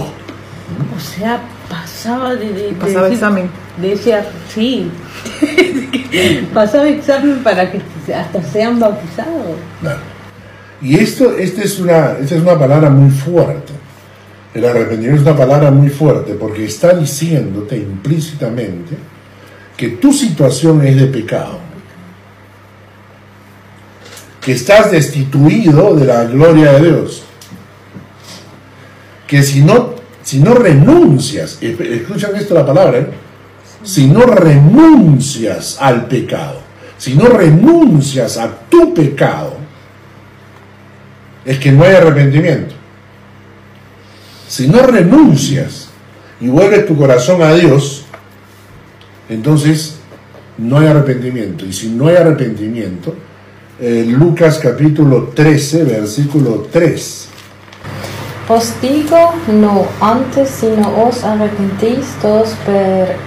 [0.96, 2.74] O sea, pasaba de...
[2.78, 3.48] pasaba examen.
[3.80, 4.90] Decía, sí.
[6.54, 7.80] pasaba examen para que
[8.12, 9.56] hasta sean bautizados.
[9.80, 10.00] Claro.
[10.82, 13.74] Y esto, esta es, una, esta es una palabra muy fuerte.
[14.54, 18.96] El arrepentimiento es una palabra muy fuerte porque está diciéndote implícitamente
[19.76, 21.60] que tu situación es de pecado.
[24.40, 27.24] Que estás destituido de la gloria de Dios
[29.30, 33.06] que si no, si no renuncias, escuchan esto la palabra, ¿eh?
[33.84, 36.58] si no renuncias al pecado,
[36.98, 39.54] si no renuncias a tu pecado,
[41.44, 42.74] es que no hay arrepentimiento.
[44.48, 45.90] Si no renuncias
[46.40, 48.06] y vuelves tu corazón a Dios,
[49.28, 50.00] entonces
[50.58, 51.64] no hay arrepentimiento.
[51.64, 53.14] Y si no hay arrepentimiento,
[53.78, 57.29] eh, Lucas capítulo 13, versículo 3
[58.50, 62.50] os digo, no antes si no os arrepentís, todos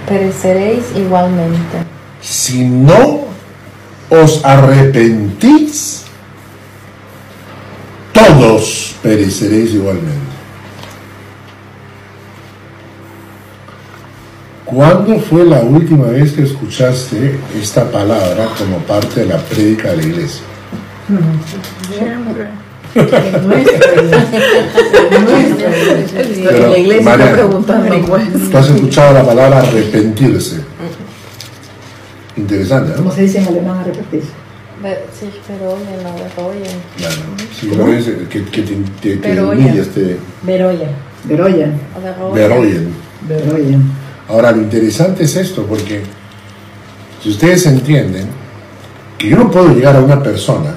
[0.06, 1.78] pereceréis igualmente.
[2.20, 3.24] Si no
[4.10, 6.04] os arrepentís,
[8.12, 10.34] todos pereceréis igualmente.
[14.66, 19.96] ¿Cuándo fue la última vez que escuchaste esta palabra como parte de la prédica de
[19.96, 20.42] la iglesia?
[26.44, 27.16] Pero, la iglesia
[28.06, 28.50] pues.
[28.50, 30.60] Tú has escuchado la palabra arrepentirse.
[32.36, 32.96] Interesante, ¿no?
[32.98, 34.28] ¿Cómo se dice en alemán arrepentirse?
[35.18, 36.14] Sí, pero oye, no.
[36.96, 37.22] Claro,
[37.58, 40.18] sí, lo es que, que te, te, te humillas, te...
[40.42, 40.90] Beroyen.
[41.24, 41.80] Beroyen.
[42.34, 42.94] Beroyen.
[43.26, 43.82] Beroyen.
[44.28, 46.02] Ahora, lo interesante es esto, porque
[47.22, 48.26] si ustedes entienden
[49.16, 50.74] que yo no puedo llegar a una persona,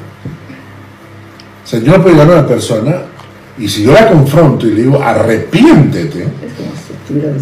[1.68, 3.02] o sea, yo no puedo llegar a una persona
[3.58, 6.26] y si yo la confronto y le digo, arrepiéntete,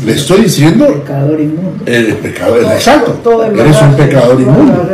[0.03, 1.83] le estoy diciendo pecador inmundo.
[1.85, 3.43] El pecador, exacto.
[3.55, 4.89] Eres un pecador inmundo.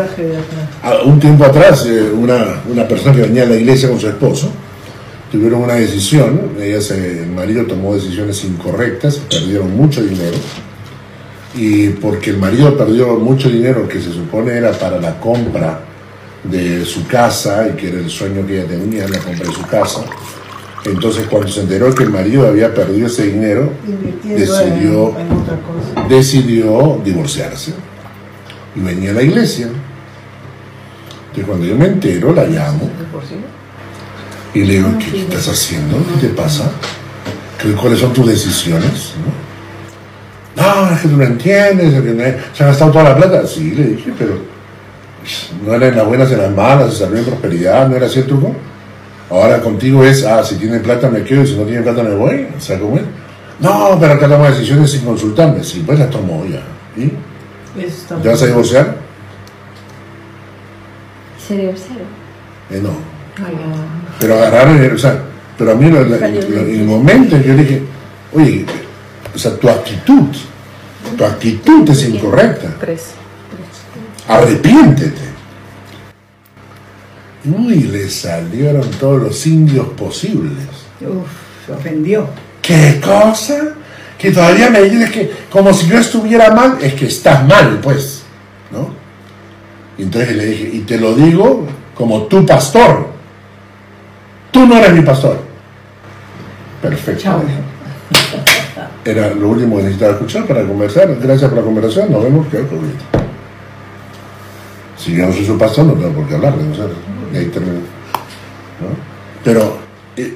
[1.06, 4.52] Un tiempo atrás, eh, una, una persona que venía a la iglesia con su esposo,
[5.32, 10.36] tuvieron una decisión, ellas, el marido tomó decisiones incorrectas, perdieron mucho dinero,
[11.56, 15.86] y porque el marido perdió mucho dinero que se supone era para la compra
[16.44, 19.66] de su casa y que era el sueño que ella tenía, la compra de su
[19.68, 20.02] casa,
[20.86, 23.72] entonces cuando se enteró que el marido había perdido ese dinero,
[24.24, 25.14] decidió,
[26.10, 27.74] decidió divorciarse
[28.76, 29.68] y venía a la iglesia.
[29.68, 32.90] Entonces cuando yo me entero, la llamo
[34.54, 35.98] y le digo, ¿qué estás haciendo?
[35.98, 36.72] ¿Qué te pasa?
[37.80, 39.14] ¿Cuáles son tus decisiones?
[40.56, 41.94] No, es que tú no entiendes,
[42.54, 43.46] se ha gastado toda la plata.
[43.46, 44.42] Sí, le dije, pero
[45.66, 48.08] no era en las buenas y en las malas, se salió en prosperidad, ¿no era
[48.08, 48.56] así el truco?
[49.30, 52.16] Ahora contigo es, ah, si tiene plata me quedo y si no tiene plata me
[52.16, 52.48] voy.
[52.58, 53.04] O sea, ¿cómo es?
[53.60, 55.64] No, pero acá tomo decisiones sin consultarme.
[55.64, 56.62] Sí, pues las tomo ya.
[56.98, 57.12] ¿Y?
[58.22, 58.98] ¿Te vas a divorciar?
[61.48, 62.08] ¿Se divorciaron?
[62.70, 63.12] Eh, no.
[64.20, 65.22] Pero agarraron, o sea,
[65.58, 67.84] pero a mí en el momento yo dije,
[68.34, 68.66] oye,
[69.34, 70.28] o sea, tu actitud,
[71.18, 72.76] tu actitud es incorrecta.
[74.28, 75.32] Arrepiéntete.
[77.46, 80.68] Uy, le salieron todos los indios posibles.
[81.02, 82.28] Uf, se ofendió.
[82.62, 83.74] ¿Qué cosa?
[84.18, 88.22] Que todavía me dices que como si yo estuviera mal, es que estás mal, pues.
[88.72, 88.94] ¿No?
[89.98, 93.08] Y entonces le dije, y te lo digo como tu pastor.
[94.52, 95.42] Tú no eres mi pastor.
[96.82, 97.44] Perfecto.
[99.04, 101.16] Era lo último que necesitaba escuchar para conversar.
[101.20, 102.12] Gracias por la conversación.
[102.12, 102.48] Nos vemos.
[102.48, 102.58] Que
[105.04, 106.54] Si yo no soy su pastor, no tengo por qué hablar.
[106.58, 107.38] ¿no?
[107.38, 107.80] ahí termina.
[109.44, 109.78] Pero
[110.16, 110.36] eh,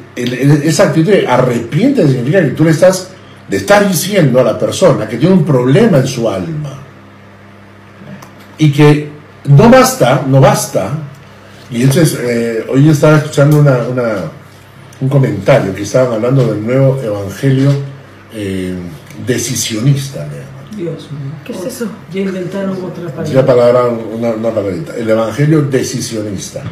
[0.64, 3.12] esa actitud de arrepiente significa que tú le estás,
[3.50, 6.80] le estás diciendo a la persona que tiene un problema en su alma
[8.58, 9.10] y que
[9.46, 10.92] no basta, no basta.
[11.70, 13.78] Y entonces, eh, hoy estaba escuchando una,
[15.02, 17.72] un comentario que estaban hablando del nuevo evangelio
[18.34, 18.76] eh,
[19.26, 20.28] decisionista.
[20.76, 21.32] Dios mío.
[21.44, 21.88] ¿Qué es eso?
[22.14, 23.46] Ya inventaron otra palabra.
[23.46, 24.96] palabra, una, una palabrita.
[24.96, 26.64] El evangelio decisionista,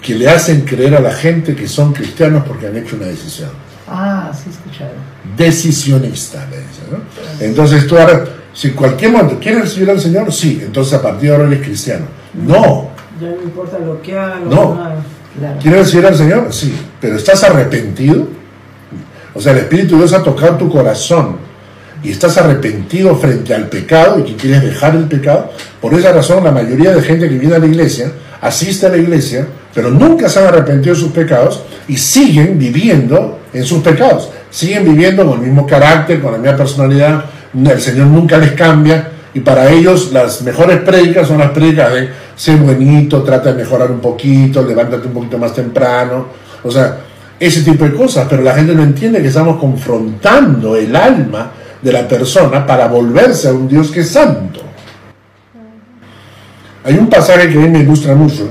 [0.00, 3.50] que le hacen creer a la gente que son cristianos porque han hecho una decisión.
[3.88, 4.96] Ah, sí, escucharon.
[5.36, 7.44] Decisionista, le dicen, ¿no?
[7.44, 11.36] Entonces tú ahora, si cualquier momento quieres recibir al Señor, sí, entonces a partir de
[11.36, 12.06] ahora eres cristiano.
[12.34, 12.90] No.
[13.20, 14.78] Ya no importa lo que haga, lo no.
[15.38, 16.52] que ¿Quieres recibir al Señor?
[16.52, 18.28] Sí, pero ¿estás arrepentido?
[19.34, 21.36] O sea, el Espíritu de Dios ha tocado tu corazón
[22.02, 26.44] y estás arrepentido frente al pecado y que quieres dejar el pecado, por esa razón
[26.44, 30.28] la mayoría de gente que viene a la iglesia asiste a la iglesia, pero nunca
[30.28, 35.38] se han arrepentido de sus pecados y siguen viviendo en sus pecados, siguen viviendo con
[35.38, 40.10] el mismo carácter, con la misma personalidad, el Señor nunca les cambia y para ellos
[40.12, 45.06] las mejores prédicas son las prédicas de ser buenito, trata de mejorar un poquito, levántate
[45.06, 46.26] un poquito más temprano,
[46.64, 46.98] o sea,
[47.38, 51.92] ese tipo de cosas, pero la gente no entiende que estamos confrontando el alma de
[51.92, 54.60] la persona para volverse a un Dios que es santo.
[56.84, 58.50] Hay un pasaje que a mí me ilustra mucho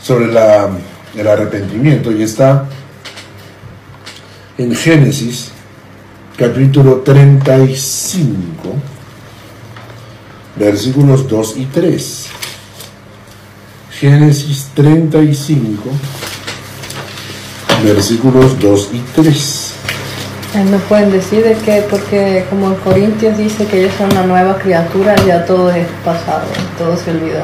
[0.00, 2.66] sobre el arrepentimiento y está
[4.58, 5.50] en Génesis
[6.36, 8.46] capítulo 35
[10.56, 12.26] versículos 2 y 3.
[13.98, 15.82] Génesis 35
[17.84, 19.65] versículos 2 y 3.
[20.64, 24.58] No pueden decir de que, porque como en Corintios dice que ellos son una nueva
[24.58, 26.46] criatura, ya todo es pasado,
[26.78, 27.42] todo se olvidó.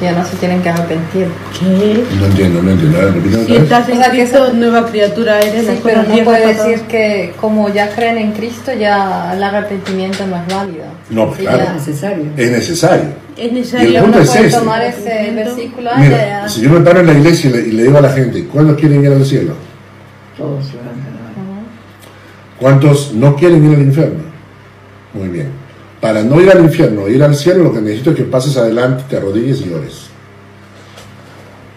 [0.00, 1.28] Ya no se tienen que arrepentir.
[1.56, 2.02] ¿Qué?
[2.18, 3.46] No entiendo, no entiendo.
[3.46, 5.66] Si estás en Cristo, nueva criatura eres.
[5.66, 10.36] Sí, pero no puede decir que como ya creen en Cristo, ya el arrepentimiento no
[10.36, 10.84] es válido.
[11.10, 11.62] No, pues claro.
[11.62, 12.24] Es necesario.
[12.36, 13.04] Es necesario.
[13.36, 13.90] Es necesario.
[13.90, 14.58] Y el punto es ese.
[14.58, 15.90] tomar ese versículo.
[15.98, 18.10] Mira, si yo me paro en la iglesia y le, y le digo a la
[18.10, 19.54] gente, ¿cuándo quieren ir al cielo?
[20.36, 20.64] Todos
[22.62, 24.20] ¿Cuántos no quieren ir al infierno?
[25.14, 25.48] Muy bien.
[26.00, 29.02] Para no ir al infierno, ir al cielo, lo que necesito es que pases adelante,
[29.10, 30.06] te arrodilles y ores.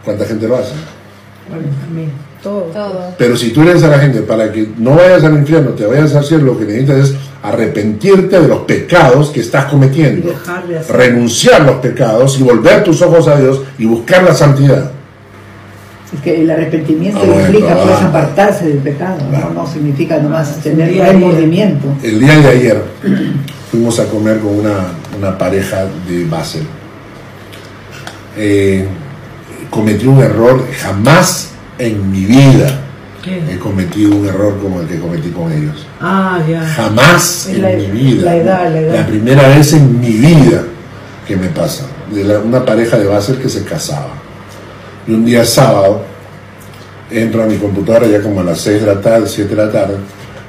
[0.03, 0.73] ¿Cuánta gente lo hace?
[2.43, 2.71] Todo.
[3.17, 6.13] Pero si tú eres a la gente para que no vayas al infierno, te vayas
[6.13, 10.35] al cielo, lo que necesitas es arrepentirte de los pecados que estás cometiendo,
[10.89, 14.91] renunciar a los pecados y volver tus ojos a Dios y buscar la santidad.
[16.15, 19.17] Es que el arrepentimiento ah, implica pues apartarse del pecado,
[19.53, 19.67] ¿no?
[19.67, 21.87] significa nomás tener remordimiento.
[22.01, 22.81] El día de ayer
[23.69, 26.63] fuimos a comer con una, pareja de Basel.
[28.37, 28.87] eh,
[29.69, 32.81] cometí un error jamás en mi vida
[33.33, 35.85] he cometido un error como el que cometí con ellos.
[35.99, 36.61] Ah, ya.
[36.61, 38.25] Jamás en la- mi vida.
[38.25, 39.07] la edad, la edad.
[39.07, 40.63] primera vez en mi vida
[41.27, 41.85] que me pasa.
[42.13, 44.09] De la- una pareja de base que se casaba.
[45.07, 46.03] Y un día sábado
[47.09, 49.71] entro a mi computadora ya como a las 6 de la tarde, 7 de la
[49.71, 49.97] tarde,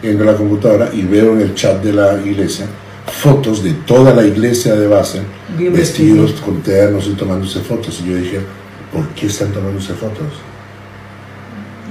[0.02, 2.66] entro a la computadora y veo en el chat de la iglesia
[3.06, 5.22] fotos de toda la iglesia de base
[5.56, 8.00] Bien vestidos con ternos y tomándose fotos.
[8.04, 8.40] Y yo dije,
[8.92, 10.26] ¿por qué están tomándose fotos?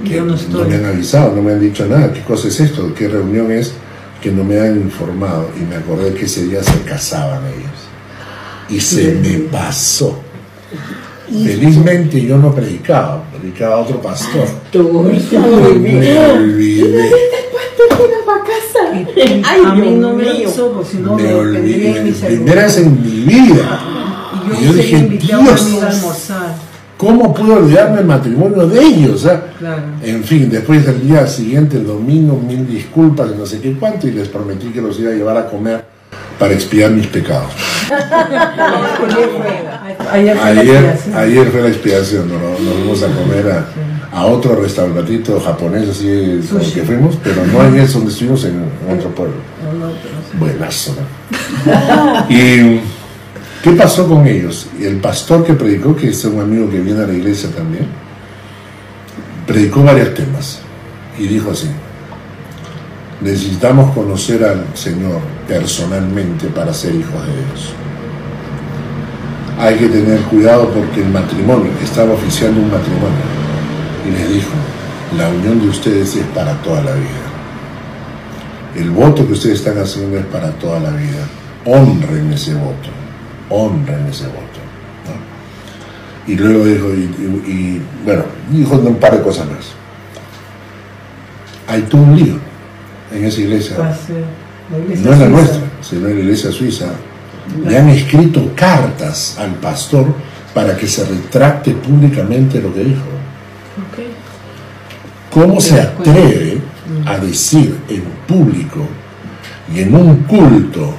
[0.04, 2.12] que no no me han avisado, no me han dicho nada.
[2.12, 2.92] ¿Qué cosa es esto?
[2.94, 3.72] ¿Qué reunión es?
[4.20, 5.50] Que no me han informado.
[5.58, 7.88] Y me acordé que ese día se casaban ellos.
[8.68, 10.20] Y se me pasó.
[11.28, 14.46] Felizmente yo no predicaba, predicaba otro pastor.
[14.72, 17.10] Me olvidé,
[19.44, 21.98] a mí no me avisó, porque si no me me olvidé.
[21.98, 22.96] en mi Primera vez celular.
[22.96, 23.80] en mi vida.
[24.44, 25.82] Y yo, Y yo se dije, Dios.
[25.82, 26.54] a almorzar.
[26.96, 29.22] ¿Cómo pude olvidarme el matrimonio de ellos?
[29.58, 29.82] Claro.
[30.02, 34.08] En fin, después del día siguiente, el domingo, mil disculpas y no sé qué cuánto,
[34.08, 35.84] y les prometí que los iba a llevar a comer
[36.38, 37.50] para expiar mis pecados.
[37.90, 39.66] Ayer fue.
[40.10, 41.16] Ayer fue la Ayer, expiación.
[41.16, 42.38] ayer fue la expiación, ¿no?
[42.38, 43.50] nos fuimos a comer
[44.12, 46.72] a, a otro restaurantito japonés, así como Sushi.
[46.74, 48.64] que fuimos, pero no en ese donde estuvimos, en
[48.96, 49.34] otro pueblo.
[50.38, 52.26] Buenazo, ¿no?
[52.28, 52.80] Y
[53.62, 54.66] ¿qué pasó con ellos?
[54.80, 57.86] El pastor que predicó, que es un amigo que viene a la iglesia también,
[59.46, 60.60] predicó varios temas
[61.18, 61.68] y dijo así,
[63.20, 67.72] necesitamos conocer al Señor personalmente para ser hijos de Dios.
[69.58, 73.24] Hay que tener cuidado porque el matrimonio, estaba oficiando un matrimonio,
[74.06, 74.50] y les dijo,
[75.16, 77.26] la unión de ustedes es para toda la vida.
[78.74, 81.26] El voto que ustedes están haciendo es para toda la vida.
[81.64, 82.90] Honren ese voto,
[83.48, 84.40] honren ese voto.
[86.26, 86.88] Y luego dijo,
[87.46, 89.72] y, bueno, dijo un par de cosas más.
[91.68, 92.38] Hay todo un lío
[93.12, 93.76] en esa iglesia.
[93.78, 96.86] La iglesia No en la nuestra, sino en la iglesia suiza.
[97.64, 100.06] Le han escrito cartas al pastor
[100.52, 103.02] para que se retracte públicamente lo que dijo.
[105.30, 106.58] ¿Cómo se atreve
[107.04, 108.86] a decir en público
[109.72, 110.94] y en un culto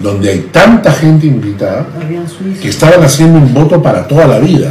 [0.00, 1.86] donde hay tanta gente invitada
[2.60, 4.70] que estaban haciendo un voto para toda la vida?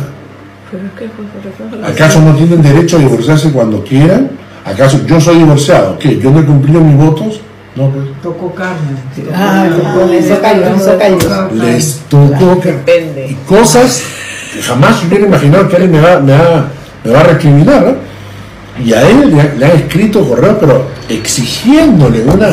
[0.73, 4.31] Es pues, ¿Acaso no tienen derecho a divorciarse cuando quieran?
[4.65, 5.97] ¿Acaso yo soy divorciado?
[5.99, 6.17] ¿Qué?
[6.19, 7.39] ¿Yo no he cumplido mis votos?
[7.75, 8.05] No, pues.
[8.23, 8.97] Tocó carne.
[9.33, 11.49] Ah, con eso cayó, eso cayó.
[11.53, 13.27] Les tocó que- Depende.
[13.31, 14.01] y cosas
[14.53, 16.67] que jamás hubiera imaginado que alguien me va, me va,
[17.03, 17.83] me va a recriminar.
[17.85, 18.14] ¿no?
[18.83, 22.49] Y a él le, ha- le ha escrito correo, pero exigiéndole una,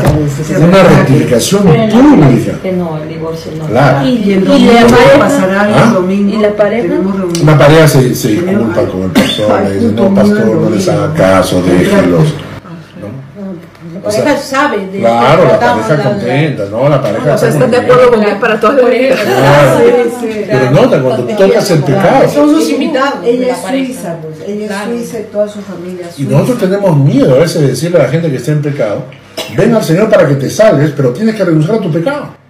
[0.67, 2.59] una rectificación pública.
[2.63, 3.67] Que no, el divorcio no.
[3.67, 4.07] Claro.
[4.09, 5.85] Y el Y domingo la pareja- pasará ¿Ah?
[5.89, 6.39] el domingo.
[6.39, 6.95] ¿Y la pareja?
[7.43, 11.13] Una pareja se, se disculpa con el pastor, le dice, no pastor, no les haga
[11.15, 11.63] caso,
[13.95, 16.89] La pareja sabe de Claro, la pareja la- contenta, ¿no?
[16.89, 18.61] La pareja o sea, de acuerdo con que es para.
[18.61, 18.89] Claro.
[19.79, 20.45] Sí, sí.
[20.47, 22.29] Pero nota, cuando tocas el pecado.
[22.29, 23.19] Son sus invitados.
[23.25, 24.49] Ella la es suiza, pues.
[24.49, 26.31] Ella es suiza y toda su familia es Y suiza.
[26.39, 29.05] nosotros tenemos miedo a veces de decirle a la gente que está en pecado,
[29.57, 32.43] ven al Señor para que te salves, pero tienes que renunciar a tu pecado.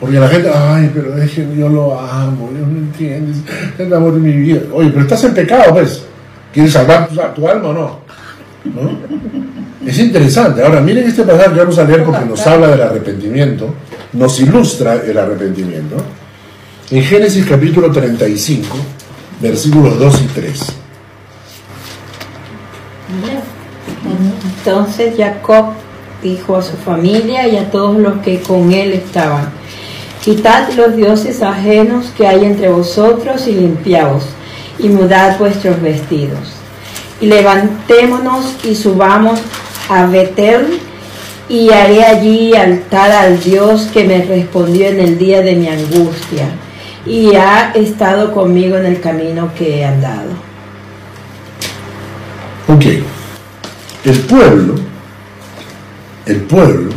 [0.00, 3.38] Porque la gente, ay, pero es que yo lo amo, Dios no entiendes,
[3.74, 4.60] es el amor de mi vida.
[4.72, 6.04] Oye, pero estás en pecado, pues.
[6.52, 7.98] ¿Quieres salvar tu, tu alma o no?
[9.86, 10.62] Es interesante.
[10.62, 13.74] Ahora, miren este pasaje que vamos a leer porque nos habla del arrepentimiento,
[14.12, 15.96] nos ilustra el arrepentimiento.
[16.90, 18.76] En Génesis capítulo 35,
[19.40, 20.60] versículos 2 y 3.
[24.58, 25.66] Entonces Jacob
[26.22, 29.50] dijo a su familia y a todos los que con él estaban,
[30.22, 34.24] quitad los dioses ajenos que hay entre vosotros y limpiaos,
[34.78, 36.57] y mudad vuestros vestidos.
[37.20, 39.40] Y levantémonos y subamos
[39.88, 40.80] a Betel,
[41.48, 46.48] y haré allí altar al Dios que me respondió en el día de mi angustia,
[47.06, 50.30] y ha estado conmigo en el camino que he andado.
[52.68, 52.84] Ok.
[54.04, 54.74] El pueblo,
[56.26, 56.92] el pueblo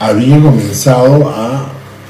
[0.00, 1.68] había comenzado a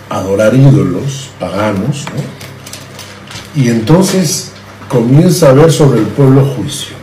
[0.09, 3.62] adorar ídolos paganos, ¿no?
[3.62, 4.53] Y entonces
[4.89, 6.97] comienza a haber sobre el pueblo juicio.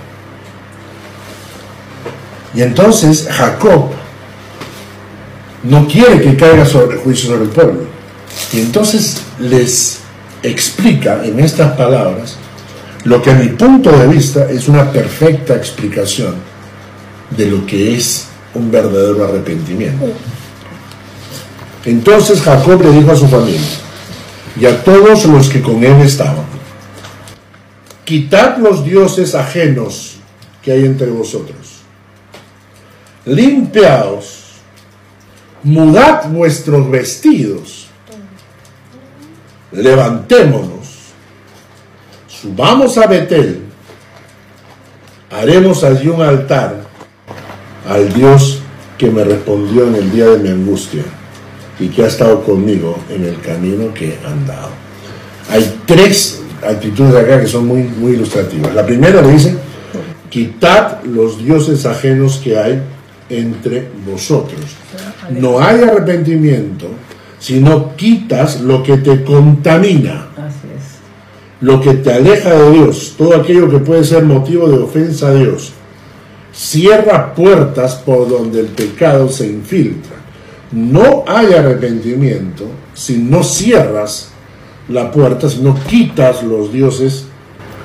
[2.54, 3.92] Y entonces Jacob
[5.64, 7.82] no quiere que caiga sobre juicio sobre el pueblo.
[8.54, 10.00] Y entonces les
[10.42, 12.38] explica en estas palabras
[13.04, 16.36] lo que a mi punto de vista es una perfecta explicación
[17.36, 20.06] de lo que es un verdadero arrepentimiento.
[21.84, 23.62] Entonces Jacob le dijo a su familia,
[24.60, 26.55] y a todos los que con él estaban.
[28.06, 30.18] Quitad los dioses ajenos
[30.62, 31.82] que hay entre vosotros.
[33.26, 34.44] Limpiaos,
[35.64, 37.88] mudad vuestros vestidos,
[39.72, 41.14] levantémonos,
[42.28, 43.64] subamos a Betel,
[45.32, 46.84] haremos allí un altar
[47.90, 48.60] al Dios
[49.00, 51.04] que me respondió en el día de mi angustia
[51.80, 54.70] y que ha estado conmigo en el camino que he andado.
[55.50, 58.74] Hay tres actitudes acá que son muy, muy ilustrativas.
[58.74, 59.56] La primera le dice,
[60.30, 62.82] quitad los dioses ajenos que hay
[63.30, 64.62] entre vosotros.
[65.32, 66.88] No hay arrepentimiento
[67.40, 70.96] si no quitas lo que te contamina, Así es.
[71.62, 75.34] lo que te aleja de Dios, todo aquello que puede ser motivo de ofensa a
[75.34, 75.74] Dios.
[76.54, 80.16] Cierra puertas por donde el pecado se infiltra.
[80.72, 84.32] No hay arrepentimiento si no cierras
[84.88, 87.26] la puerta, si no quitas los dioses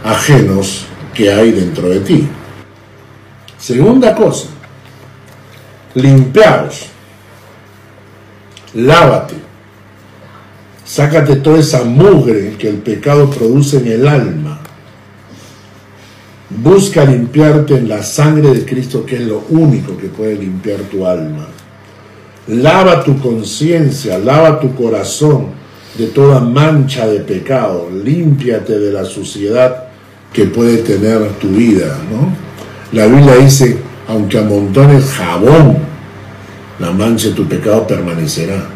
[0.05, 2.29] ajenos que hay dentro de ti.
[3.59, 4.49] Segunda cosa,
[5.95, 6.87] limpiaos,
[8.75, 9.35] lávate,
[10.85, 14.61] sácate toda esa mugre que el pecado produce en el alma.
[16.49, 21.07] Busca limpiarte en la sangre de Cristo, que es lo único que puede limpiar tu
[21.07, 21.47] alma.
[22.49, 25.60] Lava tu conciencia, lava tu corazón
[25.97, 29.85] de toda mancha de pecado, límpiate de la suciedad
[30.33, 32.33] que puede tener tu vida, ¿no?
[32.93, 33.79] La Biblia dice,
[34.09, 35.79] aunque amontones jabón,
[36.79, 38.67] la mancha de tu pecado permanecerá.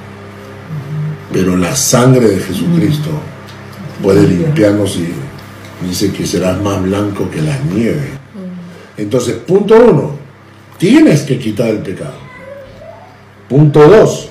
[1.32, 3.10] Pero la sangre de Jesucristo
[4.02, 5.08] puede limpiarnos y
[5.86, 8.10] dice que serás más blanco que la nieve.
[8.96, 10.16] Entonces, punto uno,
[10.78, 12.14] tienes que quitar el pecado.
[13.48, 14.30] Punto dos,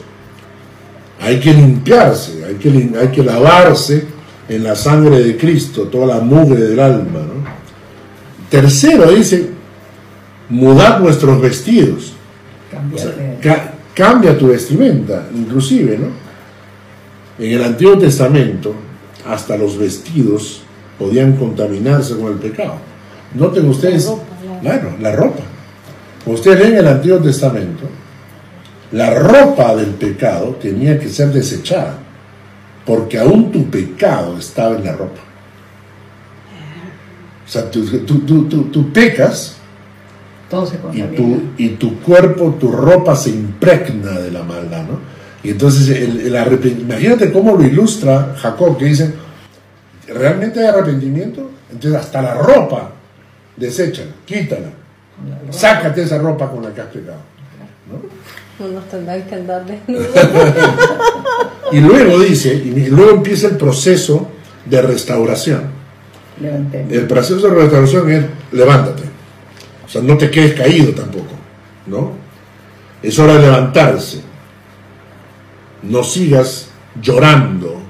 [1.24, 4.06] hay que limpiarse, hay que, lim- hay que lavarse
[4.50, 7.20] en la sangre de Cristo, toda la mugre del alma.
[7.20, 7.44] ¿no?
[8.50, 9.50] Tercero, dice,
[10.50, 12.14] mudad vuestros vestidos.
[12.94, 13.38] O sea, Cámbiate.
[13.42, 16.08] ca- cambia tu vestimenta, inclusive, ¿no?
[17.44, 18.76] En el Antiguo Testamento,
[19.28, 20.62] hasta los vestidos
[21.00, 22.76] podían contaminarse con el pecado.
[23.34, 25.44] Noten ustedes, La ropa, la- claro, la ropa.
[26.26, 27.84] Ustedes leen el Antiguo Testamento,
[28.94, 31.98] la ropa del pecado tenía que ser desechada,
[32.86, 35.20] porque aún tu pecado estaba en la ropa.
[37.46, 39.58] O sea, tú, tú- tú- tú- pecas
[40.94, 45.00] y tu, y tu cuerpo, tu ropa se impregna de la maldad, ¿no?
[45.44, 49.14] Y entonces, el, el arrepen- imagínate cómo lo ilustra Jacob, que dice,
[50.08, 51.52] ¿realmente hay arrepentimiento?
[51.72, 52.92] Entonces, hasta la ropa,
[53.58, 54.70] deséchala, quítala,
[55.50, 57.18] sácate esa ropa con la que has pecado.
[57.92, 57.98] No
[58.72, 60.08] nos tendrán que andar desnudos.
[61.74, 64.28] Y luego dice, y luego empieza el proceso
[64.66, 65.64] de restauración.
[66.40, 66.92] Levantemos.
[66.94, 69.02] El proceso de restauración es levántate.
[69.84, 71.34] O sea, no te quedes caído tampoco,
[71.88, 72.12] ¿no?
[73.02, 74.22] Es hora de levantarse.
[75.82, 76.68] No sigas
[77.02, 77.82] llorando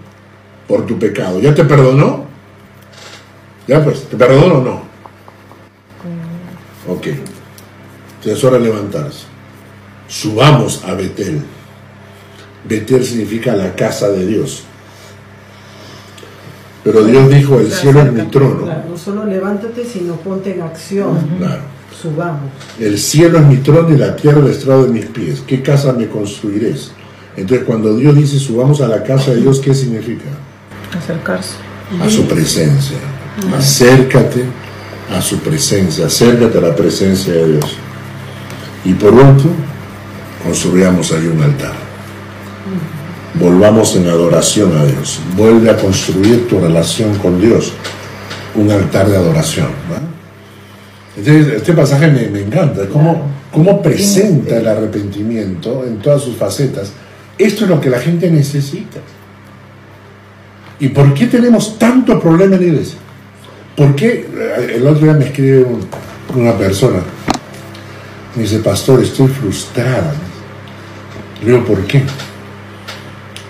[0.66, 1.42] por tu pecado.
[1.42, 2.26] ¿Ya te perdonó?
[3.68, 4.04] ¿Ya pues?
[4.06, 4.82] ¿Te perdonó o no?
[6.88, 7.08] Ok.
[7.08, 9.33] Entonces es hora de levantarse.
[10.14, 11.42] Subamos a Betel.
[12.70, 14.64] Betel significa la casa de Dios.
[16.84, 18.66] Pero Dios dijo, el cielo es mi trono.
[18.66, 21.18] Claro, no solo levántate, sino ponte en acción.
[21.40, 21.64] Claro.
[22.00, 22.52] Subamos.
[22.80, 25.42] El cielo es mi trono y la tierra el estrado de mis pies.
[25.48, 26.92] ¿Qué casa me construiréis?
[27.36, 30.26] Entonces, cuando Dios dice subamos a la casa de Dios, ¿qué significa?
[30.96, 31.56] Acercarse.
[32.00, 32.98] A su presencia.
[33.58, 34.44] Acércate
[35.12, 36.06] a su presencia.
[36.06, 37.78] Acércate a la presencia de Dios.
[38.86, 39.73] Y por último,
[40.44, 41.74] construyamos ahí un altar.
[43.40, 45.20] Volvamos en adoración a Dios.
[45.36, 47.74] Vuelve a construir tu relación con Dios.
[48.56, 49.68] Un altar de adoración.
[51.18, 56.92] Este, este pasaje me, me encanta, cómo, cómo presenta el arrepentimiento en todas sus facetas.
[57.38, 59.00] Esto es lo que la gente necesita.
[60.80, 62.98] ¿Y por qué tenemos tanto problema en la iglesia?
[63.76, 64.28] ¿Por qué?
[64.36, 65.88] Eh, El otro día me escribe un-
[66.36, 67.00] una persona,
[68.36, 70.14] me dice, pastor, estoy frustrada.
[71.46, 72.02] Digo, ¿por qué?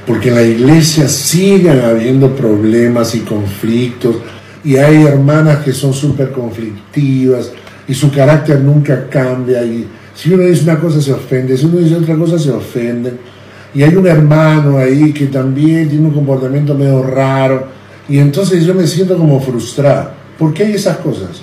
[0.08, 4.18] Porque en la iglesia siguen habiendo problemas y conflictos
[4.64, 7.52] y hay hermanas que son súper conflictivas
[7.88, 11.80] y su carácter nunca cambia y si uno dice una cosa se ofende, si uno
[11.80, 13.18] dice otra cosa se ofenden
[13.74, 17.68] y hay un hermano ahí que también tiene un comportamiento medio raro
[18.08, 20.14] y entonces yo me siento como frustrada.
[20.38, 21.42] ¿Por qué hay esas cosas?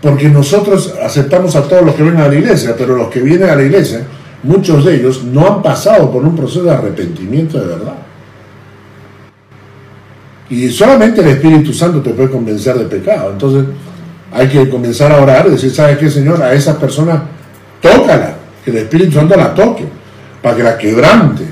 [0.00, 3.50] Porque nosotros aceptamos a todos los que vienen a la iglesia, pero los que vienen
[3.50, 4.02] a la iglesia,
[4.42, 7.94] muchos de ellos no han pasado por un proceso de arrepentimiento de verdad.
[10.50, 13.32] Y solamente el Espíritu Santo te puede convencer de pecado.
[13.32, 13.64] Entonces
[14.32, 16.42] hay que comenzar a orar y decir, ¿sabes qué, Señor?
[16.42, 17.22] A esa persona,
[17.80, 18.34] tócala,
[18.64, 19.84] que el Espíritu Santo la toque,
[20.42, 21.44] para que la quebrante,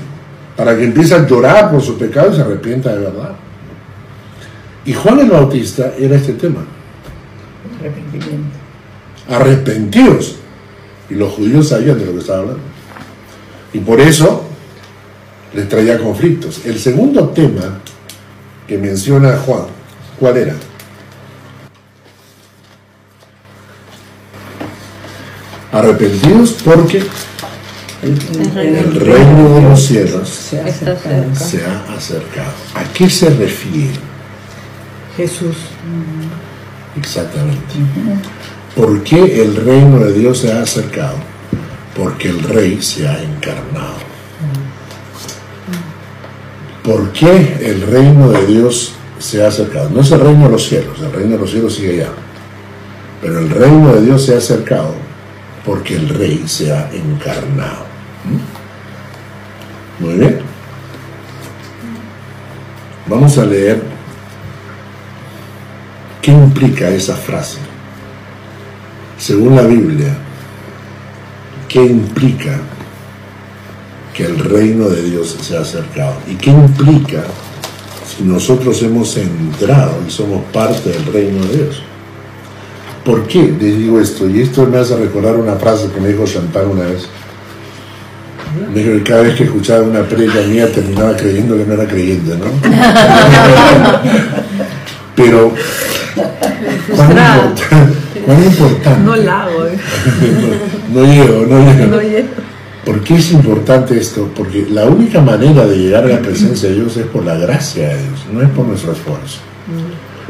[0.55, 3.31] para que empiece a llorar por su pecado y se arrepienta de verdad.
[4.85, 6.61] Y Juan el Bautista era este tema,
[7.79, 8.57] Arrepentimiento.
[9.29, 10.35] arrepentidos.
[11.09, 12.61] Y los judíos sabían de lo que estaba hablando.
[13.77, 14.43] Y por eso
[15.53, 16.65] les traía conflictos.
[16.65, 17.79] El segundo tema
[18.67, 19.65] que menciona Juan,
[20.19, 20.55] ¿cuál era?
[25.71, 27.03] Arrepentidos porque
[28.01, 28.17] El,
[28.57, 31.35] el reino de los cielos se ha Está acercado.
[31.35, 31.39] cerca.
[31.45, 32.51] se ha acercado.
[32.75, 33.91] ¿A qué se refiere
[35.15, 35.55] Jesús.
[36.95, 37.73] exactamente?
[38.75, 41.15] ¿Por qué el reino de Dios se ha acercado?
[41.97, 43.97] Porque el rey se ha encarnado.
[46.83, 49.89] ¿Por qué el reino de Dios se ha acercado?
[49.89, 52.11] No es el reino de los cielos, el reino de los cielos sigue allá.
[53.21, 54.93] Pero el reino de Dios se ha acercado
[55.65, 57.85] porque el rey se ha encarnado.
[58.23, 60.03] ¿Mm?
[60.05, 60.39] Muy bien.
[63.07, 63.81] Vamos a leer
[66.21, 67.57] qué implica esa frase.
[69.17, 70.15] Según la Biblia,
[71.67, 72.59] ¿qué implica
[74.13, 76.15] que el reino de Dios se ha acercado?
[76.27, 77.23] ¿Y qué implica
[78.05, 81.83] si nosotros hemos entrado y somos parte del reino de Dios?
[83.03, 84.27] ¿Por qué les digo esto?
[84.27, 87.07] Y esto me hace recordar una frase que me dijo Chantal una vez.
[88.73, 91.87] Me dijo que cada vez que escuchaba una predica mía terminaba creyendo que no era
[91.87, 92.45] creyente, ¿no?
[95.15, 95.53] Pero,
[96.95, 97.93] ¿cuán, importan-
[98.25, 99.03] cuán importante?
[99.03, 99.77] No la hago, ¿eh?
[100.93, 101.95] no, no llego, no llego.
[101.95, 102.27] No llego.
[102.85, 104.29] ¿Por qué es importante esto?
[104.35, 107.89] Porque la única manera de llegar a la presencia de Dios es por la gracia
[107.89, 109.39] de Dios, no es por nuestro esfuerzo.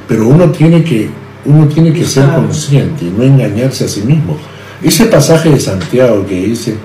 [0.07, 1.09] Pero uno tiene que,
[1.45, 4.37] uno tiene que ser consciente y no engañarse a sí mismo.
[4.81, 6.75] Ese pasaje de Santiago que dice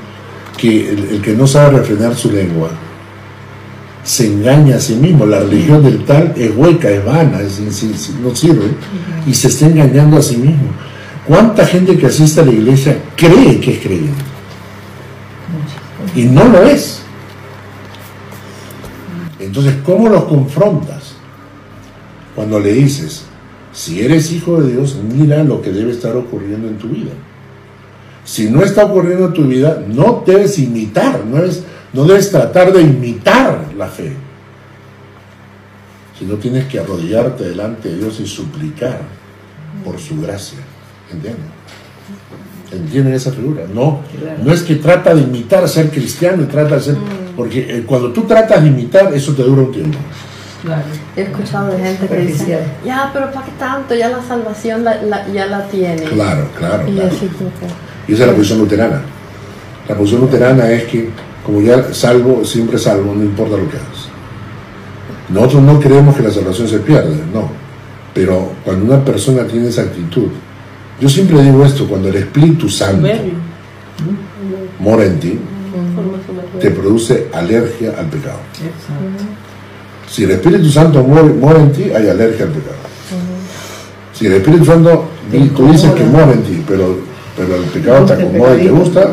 [0.58, 2.68] que el, el que no sabe refrenar su lengua
[4.04, 5.26] se engaña a sí mismo.
[5.26, 7.60] La religión del tal es hueca, es vana, es
[8.20, 8.66] no sirve
[9.26, 10.70] y se está engañando a sí mismo.
[11.26, 14.32] ¿Cuánta gente que asiste a la iglesia cree que es creyente?
[16.14, 17.02] y no lo es.
[19.38, 21.14] Entonces, ¿cómo los confrontas?
[22.34, 23.24] Cuando le dices,
[23.72, 27.12] si eres hijo de Dios, mira lo que debe estar ocurriendo en tu vida.
[28.24, 32.72] Si no está ocurriendo en tu vida, no debes imitar, no debes, no debes tratar
[32.72, 34.12] de imitar la fe.
[36.18, 39.00] Sino tienes que arrodillarte delante de Dios y suplicar
[39.84, 40.58] por su gracia.
[41.12, 41.42] ¿Entienden?
[42.70, 43.62] ¿Entienden esa figura?
[43.72, 44.00] No,
[44.42, 46.96] no es que trata de imitar ser cristiano y trata de ser...
[47.36, 49.98] Porque eh, cuando tú tratas de imitar, eso te dura un tiempo.
[50.62, 50.82] Claro.
[51.16, 53.94] He escuchado de gente que dice, ya, pero ¿para qué tanto?
[53.94, 56.02] Ya la salvación la- la- ya la tiene.
[56.02, 56.88] Claro, claro.
[56.88, 57.08] Y claro.
[57.10, 59.02] así que, Y esa es la posición luterana.
[59.88, 61.10] La posición luterana es que,
[61.44, 64.08] como ya salvo, siempre salvo, no importa lo que hagas.
[65.28, 67.50] Nosotros no creemos que la salvación se pierde, no.
[68.14, 70.28] Pero cuando una persona tiene esa actitud,
[71.00, 73.08] yo siempre digo esto, cuando el Espíritu Santo
[74.78, 75.38] mora en ti,
[76.60, 78.38] te produce alergia al pecado.
[80.08, 82.76] Si el Espíritu Santo mora en ti, hay alergia al pecado.
[84.12, 85.06] Si el Espíritu Santo,
[85.56, 86.98] tú dices que mora en ti, pero,
[87.36, 89.12] pero el pecado te acomoda y te gusta,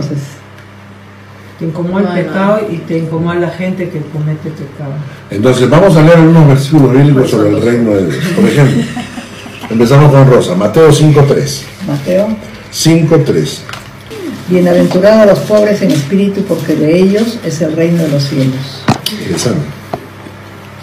[1.60, 2.32] Te incomoda No, el no.
[2.32, 4.94] pecado y te incomoda la gente que comete pecado.
[5.30, 8.24] Entonces vamos a leer unos versículos bíblicos sobre el reino de Dios.
[8.36, 8.84] Por ejemplo,
[9.70, 11.62] empezamos con Rosa, Mateo 5.3.
[11.88, 12.28] Mateo.
[12.74, 13.60] 5.3.
[14.48, 18.84] Bienaventurados los pobres en espíritu, porque de ellos es el reino de los cielos.
[19.12, 19.62] Interesante.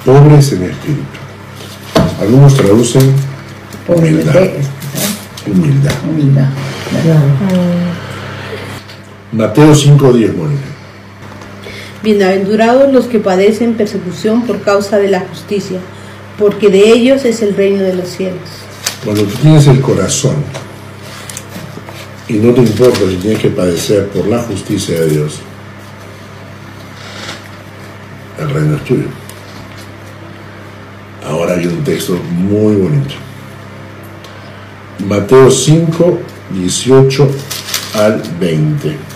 [0.05, 1.03] Pobres en espíritu.
[2.20, 3.12] Algunos traducen
[3.89, 4.33] Humildad.
[4.33, 4.66] de ¿sabes?
[5.47, 5.93] humildad.
[6.09, 6.49] humildad.
[9.33, 10.62] Mateo 5.10, Mónica.
[12.03, 15.81] Bienaventurados los que padecen persecución por causa de la justicia,
[16.39, 18.39] porque de ellos es el reino de los cielos.
[19.05, 20.37] Cuando tú tienes el corazón
[22.29, 25.41] y no te importa si tienes que padecer por la justicia de Dios,
[28.39, 29.09] el reino es tuyo.
[31.27, 33.14] Ahora hay un texto muy bonito.
[35.05, 36.20] Mateo 5,
[36.53, 37.29] 18
[37.95, 39.16] al 20.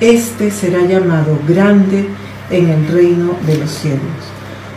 [0.00, 2.08] éste será llamado grande
[2.50, 4.00] en el reino de los cielos.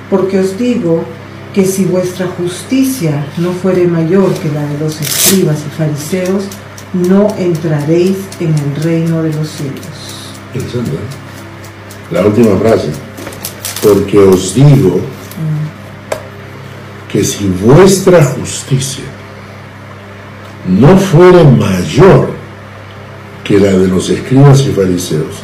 [0.09, 1.03] Porque os digo
[1.53, 6.43] que si vuestra justicia no fuere mayor que la de los escribas y fariseos,
[6.93, 10.33] no entraréis en el reino de los cielos.
[10.53, 12.11] Interesante, ¿eh?
[12.11, 12.89] La última frase.
[13.81, 14.99] Porque os digo
[17.11, 19.03] que si vuestra justicia
[20.67, 22.42] no fuere mayor
[23.43, 25.41] que la de los escribas y fariseos,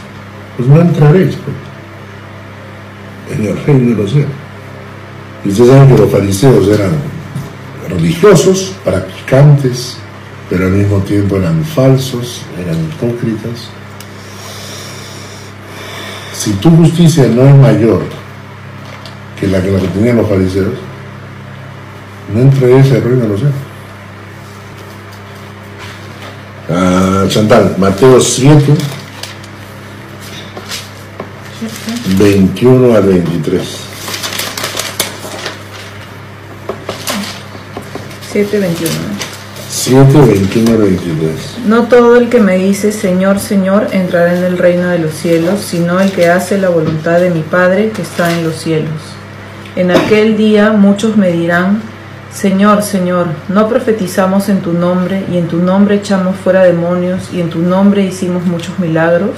[0.55, 4.31] pues no entraréis pues, en el reino de los cielos.
[5.43, 6.91] Y ustedes saben que los fariseos eran
[7.89, 9.97] religiosos, practicantes,
[10.49, 13.69] pero al mismo tiempo eran falsos, eran hipócritas.
[16.33, 18.01] Si tu justicia no es mayor
[19.39, 20.73] que la que, la que tenían los fariseos,
[22.33, 23.68] no entraréis en el reino de los cielos.
[26.71, 28.75] Ah, Chantal, Mateo 7,
[32.19, 33.89] 21 al 23.
[38.31, 38.89] 7:21.
[39.67, 41.31] 7, 21 al 23.
[41.65, 45.61] No todo el que me dice Señor, Señor entrará en el reino de los cielos,
[45.61, 48.93] sino el que hace la voluntad de mi Padre que está en los cielos.
[49.75, 51.81] En aquel día muchos me dirán,
[52.33, 57.41] Señor, Señor, ¿no profetizamos en tu nombre y en tu nombre echamos fuera demonios y
[57.41, 59.31] en tu nombre hicimos muchos milagros?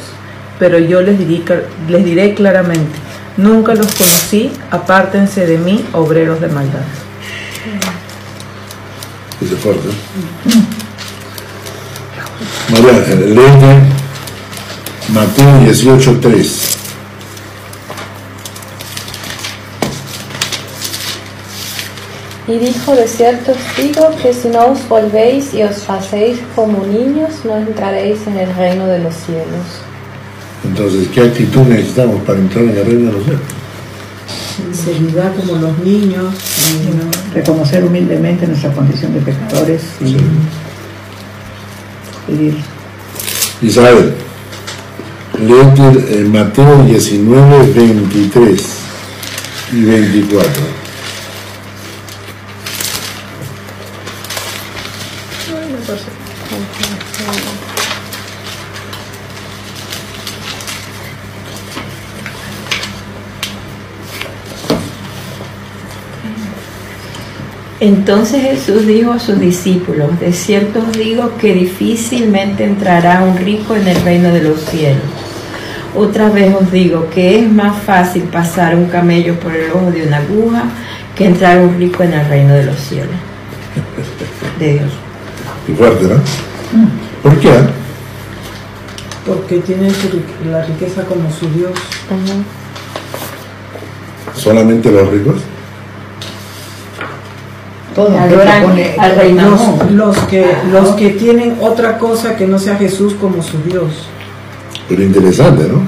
[0.59, 2.99] Pero yo les diré, claramente,
[3.37, 6.81] nunca los conocí, apártense de mí, obreros de maldad.
[9.61, 9.89] Fuerte.
[15.09, 16.19] María, 18,
[22.47, 26.85] Y dijo, de cierto os digo que si no os volvéis y os hacéis como
[26.85, 29.65] niños, no entraréis en el reino de los cielos.
[30.65, 33.41] Entonces, ¿qué actitud necesitamos para entrar en el reino de los cielos?
[34.57, 36.33] Sinceridad como los niños.
[37.31, 40.17] y- Reconocer humildemente nuestra condición de pecadores y
[42.27, 42.57] pedir.
[43.61, 44.13] Isabel,
[45.39, 48.61] léete eh, Mateo 19, 23
[49.73, 50.80] y 24.
[67.81, 73.75] Entonces Jesús dijo a sus discípulos, de cierto os digo que difícilmente entrará un rico
[73.75, 75.01] en el reino de los cielos.
[75.95, 80.05] Otra vez os digo que es más fácil pasar un camello por el ojo de
[80.07, 80.63] una aguja
[81.15, 83.15] que entrar un rico en el reino de los cielos.
[84.59, 84.91] De Dios.
[85.65, 86.15] Qué fuerte, ¿no?
[87.23, 87.49] ¿Por qué?
[89.25, 91.71] Porque ri- la riqueza como su Dios.
[94.35, 95.37] ¿Solamente los ricos?
[97.95, 99.35] Todo Al gran- pone- al.
[99.35, 104.07] Los, los que, los que tienen otra cosa que no sea Jesús como su Dios.
[104.87, 105.81] Pero interesante, ¿no?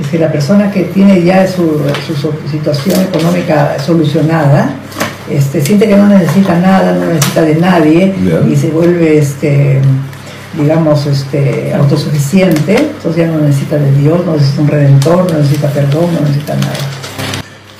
[0.00, 4.70] Es que la persona que tiene ya su, su situación económica solucionada,
[5.30, 8.40] este, siente que no necesita nada, no necesita de nadie Ya.
[8.50, 9.80] y se vuelve, este,
[10.58, 15.68] digamos, este, autosuficiente, entonces ya no necesita de Dios, no necesita un redentor, no necesita
[15.68, 16.72] perdón, no necesita nada.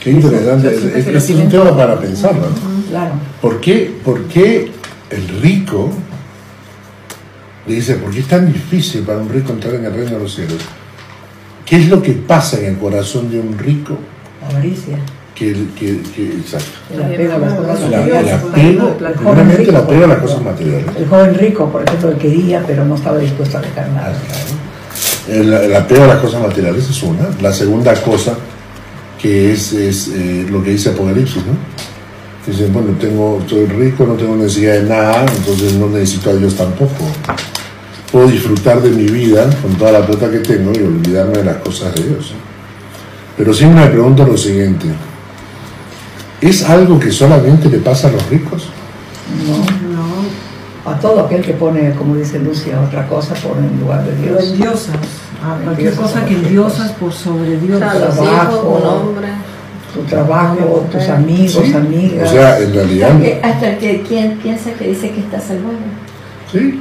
[0.03, 0.75] Qué interesante.
[0.75, 2.91] Es, es- es un tema para pensarlo, ¿no?
[2.91, 3.13] Claro.
[3.41, 4.71] ¿Por qué, ¿Por qué
[5.11, 5.91] el rico
[7.67, 10.19] le dice, ¿por qué es tan difícil para un rico entrar en el reino de
[10.19, 10.59] los cielos?
[11.65, 13.97] ¿Qué es lo que pasa en el corazón de un rico
[14.51, 14.99] Avaricia.
[15.35, 18.35] que, que, que- exacto, El apego a las cosas materiales.
[19.17, 20.87] primeramente el apego a las cosas materiales.
[20.99, 24.19] El joven rico, por ejemplo, él quería, pero no estaba dispuesto a dejar Ah, nada.
[24.27, 25.41] claro.
[25.41, 27.29] El, el apego a las cosas materiales es una.
[27.41, 28.35] La segunda cosa
[29.23, 31.57] que es, eh, lo que dice Apocalipsis, ¿no?
[32.45, 36.57] Dicen, bueno, tengo, soy rico, no tengo necesidad de nada, entonces no necesito a Dios
[36.57, 37.07] tampoco.
[38.11, 41.59] Puedo disfrutar de mi vida con toda la plata que tengo y olvidarme de las
[41.59, 42.33] cosas de Dios.
[43.37, 44.89] Pero siempre me pregunto lo siguiente,
[46.41, 48.65] ¿es algo que solamente le pasa a los ricos?
[49.47, 49.82] No.
[50.85, 54.37] A todo aquel que pone, como dice Lucia, otra cosa pone en lugar de pero
[54.39, 54.51] Dios.
[54.53, 54.97] endiosas.
[55.45, 57.77] A cualquier Endiosas cosa que endiosas por sobre Dios.
[57.77, 58.53] O sea, los Trabajo.
[58.53, 59.29] hijos, un hombre.
[59.95, 61.73] Tu trabajo, tus amigos, Sí.
[61.75, 62.29] amigas.
[62.29, 63.11] O sea, en realidad...
[63.11, 65.75] Hasta que, hasta que quien piensa que dice que está salvado.
[66.51, 66.81] Sí.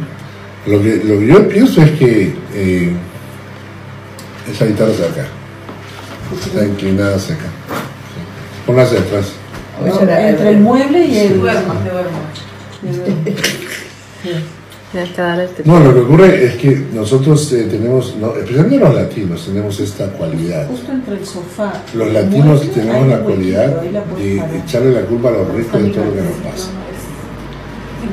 [0.65, 2.93] Lo que, lo que yo pienso es que eh,
[4.51, 5.25] esa guitarra hacia acá.
[6.45, 7.45] Está inclinada hacia acá.
[7.45, 8.21] Sí.
[8.65, 9.33] Ponla hacia atrás.
[9.83, 11.41] Entre el mueble y el...
[12.81, 13.61] Tienes que dar
[15.65, 20.07] No, lo que ocurre es que nosotros eh, tenemos, no, especialmente los latinos, tenemos esta
[20.07, 20.67] cualidad.
[20.67, 21.82] Justo entre el sofá.
[21.93, 26.05] Los latinos tenemos la cualidad la de echarle la culpa a los ricos de todo
[26.05, 26.69] lo que nos pasa.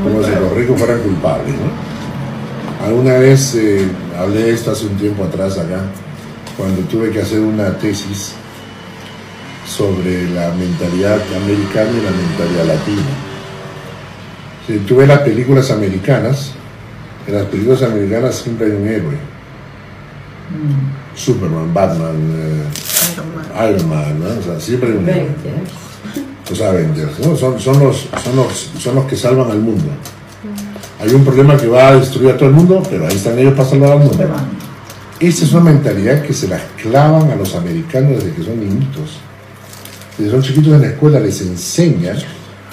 [0.04, 2.86] Como si los ricos fueran culpables, ¿no?
[2.86, 3.84] Alguna vez eh,
[4.16, 5.80] hablé de esto hace un tiempo atrás acá,
[6.56, 8.34] cuando tuve que hacer una tesis
[9.66, 13.27] sobre la mentalidad americana y la mentalidad latina.
[14.68, 16.50] Si tú ves las películas americanas,
[17.26, 19.16] en las películas americanas siempre hay un héroe.
[21.14, 24.26] Superman, Batman, eh, Iron Man, ¿no?
[24.26, 25.30] O sea, siempre hay un héroe.
[26.50, 27.34] Los Avengers, ¿no?
[27.34, 29.86] Son, son, los, son, los, son los que salvan al mundo.
[31.00, 33.54] Hay un problema que va a destruir a todo el mundo, pero ahí están ellos
[33.54, 34.22] para salvar al mundo.
[35.18, 39.18] Esta es una mentalidad que se la clavan a los americanos desde que son niñitos.
[40.18, 42.14] Desde son chiquitos en la escuela les enseña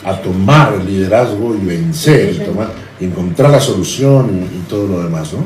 [0.05, 4.87] a tomar el liderazgo y vencer, y tomar, y encontrar la solución y, y todo
[4.87, 5.33] lo demás.
[5.33, 5.39] ¿no?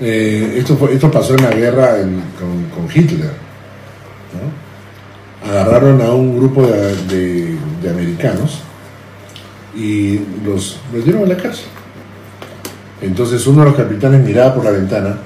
[0.00, 3.32] Eh, esto, fue- esto pasó en la guerra en- con, con Hitler.
[4.34, 5.50] ¿no?
[5.50, 8.60] Agarraron a un grupo de, de- de americanos
[9.74, 11.64] y los metieron en la cárcel.
[13.00, 15.16] Entonces uno de los capitanes miraba por la ventana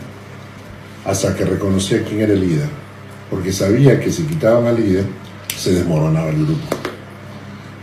[1.04, 2.68] hasta que reconocía quién era el líder,
[3.28, 5.04] porque sabía que si quitaban al líder
[5.56, 6.60] se desmoronaba el grupo.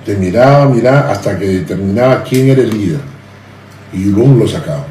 [0.06, 2.99] Te miraba, miraba hasta que determinaba quién era el líder
[3.93, 4.86] y luego lo sacaba.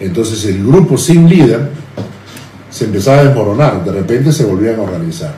[0.00, 1.70] Entonces el grupo sin líder
[2.70, 5.34] se empezaba a desmoronar, de repente se volvían a organizar.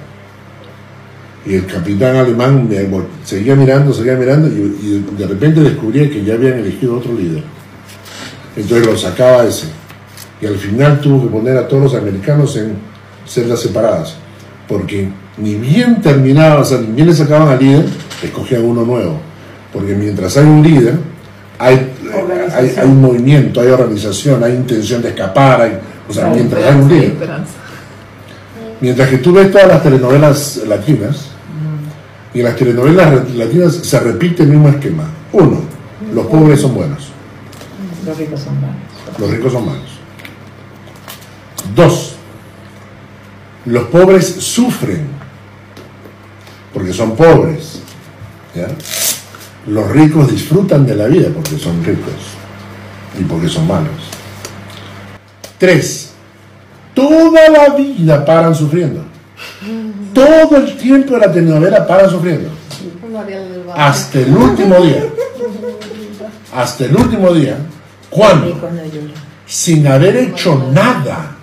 [1.46, 2.70] Y el capitán alemán
[3.22, 7.42] seguía mirando, seguía mirando y, y de repente descubría que ya habían elegido otro líder.
[8.56, 9.66] Entonces lo sacaba ese.
[10.40, 12.76] Y al final tuvo que poner a todos los americanos en
[13.26, 14.16] celdas separadas.
[14.66, 17.86] Porque ni bien terminaba, o sea, ni bien le sacaban al líder,
[18.22, 19.18] escogían uno nuevo.
[19.72, 20.98] Porque mientras hay un líder,
[21.58, 21.92] hay,
[22.54, 25.78] hay, hay un movimiento, hay organización, hay intención de escapar, hay,
[26.08, 27.14] o sea, mientras hay un líder.
[28.80, 31.30] Mientras que tú ves todas las telenovelas latinas,
[32.32, 35.04] y en las telenovelas latinas se repite el mismo esquema.
[35.32, 35.60] Uno,
[36.12, 37.08] los pobres son buenos,
[38.06, 38.76] Los ricos son malos.
[39.18, 39.90] los ricos son malos.
[41.74, 42.16] Dos,
[43.64, 45.13] los pobres sufren
[46.74, 47.80] porque son pobres.
[48.54, 48.66] ¿ya?
[49.66, 52.12] Los ricos disfrutan de la vida porque son ricos
[53.18, 54.10] y porque son malos.
[55.56, 56.10] Tres,
[56.92, 59.04] toda la vida paran sufriendo.
[60.12, 62.50] Todo el tiempo de la telenovela paran sufriendo.
[63.74, 65.04] Hasta el último día.
[66.54, 67.56] Hasta el último día.
[68.10, 68.60] ¿Cuándo?
[69.46, 71.36] Sin haber hecho nada.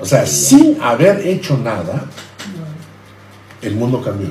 [0.00, 2.04] O sea, sin haber hecho nada,
[3.62, 4.28] el mundo cambió.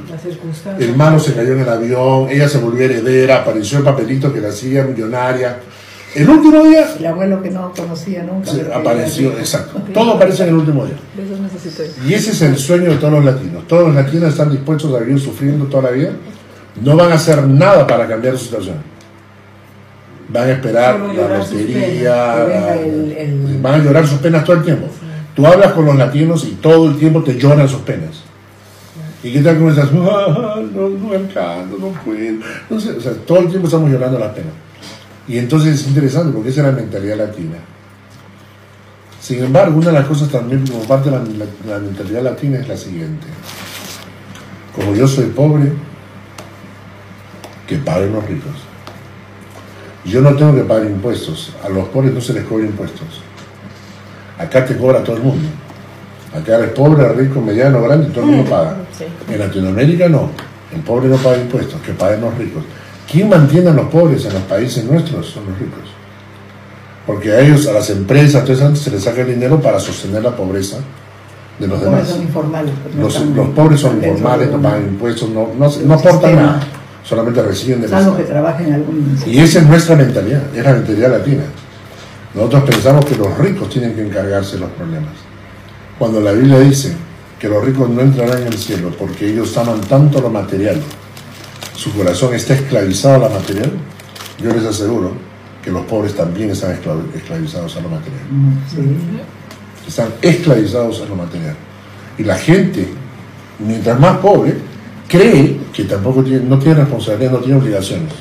[0.78, 4.42] El hermano se cayó en el avión, ella se volvió heredera, apareció el papelito que
[4.42, 5.60] la hacía millonaria.
[6.14, 8.52] El último día El abuelo que no conocía nunca.
[8.76, 9.82] apareció, exacto.
[9.94, 10.98] Todo aparece en el último día.
[12.06, 13.66] Y ese es el sueño de todos los latinos.
[13.68, 16.10] Todos los latinos están dispuestos a vivir sufriendo toda la vida.
[16.82, 18.76] No van a hacer nada para cambiar su situación.
[20.28, 22.36] Van a esperar la lotería.
[23.62, 24.88] Van a llorar sus penas todo el tiempo.
[25.34, 28.21] Tú hablas con los latinos y todo el tiempo te lloran sus penas.
[29.24, 29.90] ¿Y qué tal como estás?
[29.94, 32.40] "Ah, no, no alcanzo, no puedo.
[32.70, 34.54] No o sea, todo el tiempo estamos llorando las penas.
[35.28, 37.58] Y entonces es interesante porque esa es la mentalidad latina.
[39.22, 42.58] Sin embargo, una de las cosas también como parte de la, la- la mentalidad latina
[42.60, 43.28] es la siguiente.
[44.76, 45.72] Como yo soy pobre,
[47.68, 48.52] que paguen los ricos.
[50.04, 51.54] Yo no tengo que pagar impuestos.
[51.64, 53.22] A los pobres no se les cobra impuestos.
[54.40, 55.48] Acá te cobra todo el mundo.
[56.34, 58.78] Acá eres pobre, rico, mediano, grande, todo el mundo paga.
[59.30, 60.30] En Latinoamérica no.
[60.74, 62.64] El pobre no paga impuestos, que paguen los ricos.
[63.12, 65.28] ¿Quién mantiene a los pobres en los países nuestros?
[65.28, 65.80] Son los ricos.
[67.06, 68.48] Porque a ellos, a las empresas,
[68.80, 70.78] se les saca el dinero para sostener la pobreza
[71.60, 72.10] de los Los pobres demás.
[72.10, 72.74] son informales.
[72.96, 76.60] no Los, pobres son informales, no pagan impuestos, no, no, no aportan nada.
[77.04, 79.18] Solamente reciben de Salvo que trabajen en algún.
[79.26, 81.44] y esa es nuestra mentalidad, es la mentalidad latina.
[82.34, 85.12] Nosotros pensamos que los ricos tienen que encargarse de los problemas.
[86.02, 86.94] Cuando la Biblia dice
[87.38, 90.82] que los ricos no entrarán en el cielo porque ellos aman tanto lo material,
[91.76, 93.72] su corazón está esclavizado a la material,
[94.40, 95.12] yo les aseguro
[95.64, 98.20] que los pobres también están esclav- esclavizados a lo material.
[98.68, 98.78] Sí.
[99.88, 101.54] Están esclavizados a lo material.
[102.18, 102.88] Y la gente,
[103.60, 104.56] mientras más pobre,
[105.08, 108.12] cree que tampoco tiene, no tiene responsabilidad, no tiene obligaciones.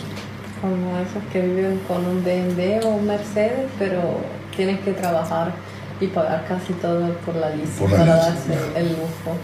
[0.61, 4.19] Como esos que viven con un BMW o un Mercedes, pero
[4.55, 5.55] tienen que trabajar
[6.01, 9.37] y pagar casi todo por la lista Por la para darse el lujo.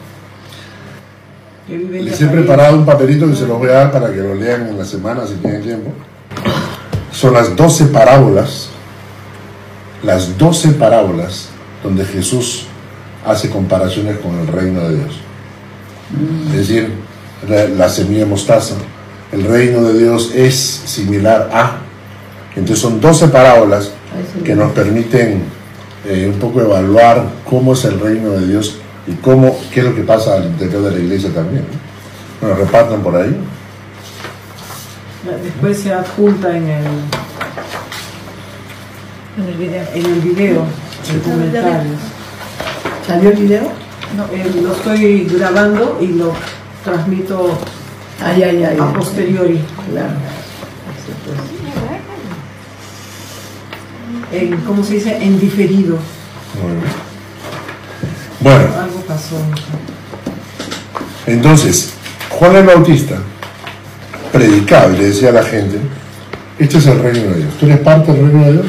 [1.68, 4.68] Les he preparado un papelito que se los voy a dar para que lo lean
[4.68, 5.90] en la semana si tienen tiempo.
[7.10, 8.68] Son las 12 parábolas,
[10.02, 11.48] las 12 parábolas
[11.82, 12.66] donde Jesús
[13.26, 15.20] hace comparaciones con el reino de Dios.
[16.52, 16.92] Es decir,
[17.48, 18.76] la, la semilla de mostaza,
[19.32, 21.78] el reino de Dios es similar a.
[22.54, 23.90] Entonces son 12 parábolas
[24.44, 25.55] que nos permiten
[26.06, 29.94] eh, un poco evaluar cómo es el reino de Dios y cómo, qué es lo
[29.94, 31.64] que pasa al interior de la iglesia también.
[31.64, 32.46] ¿no?
[32.48, 33.36] Bueno, repartan por ahí.
[35.42, 36.84] Después se adjunta en el,
[39.38, 39.84] En el video.
[39.94, 40.64] en el video,
[41.12, 41.98] en comentarios.
[43.06, 43.62] ¿Salió el video?
[44.32, 46.32] Eh, lo estoy grabando y lo
[46.84, 47.58] transmito
[48.22, 48.78] Ay, ay, ay.
[48.80, 49.60] a posteriori.
[49.90, 50.14] Claro.
[54.32, 55.16] En, ¿Cómo se dice?
[55.22, 55.98] En diferido.
[56.60, 57.06] Muy bien.
[58.40, 59.36] Bueno, Algo pasó.
[61.26, 61.94] entonces,
[62.30, 63.16] Juan el Bautista
[64.32, 65.78] predicaba y le decía a la gente,
[66.58, 67.54] este es el reino de Dios.
[67.58, 68.66] ¿Tú eres parte del reino de Dios?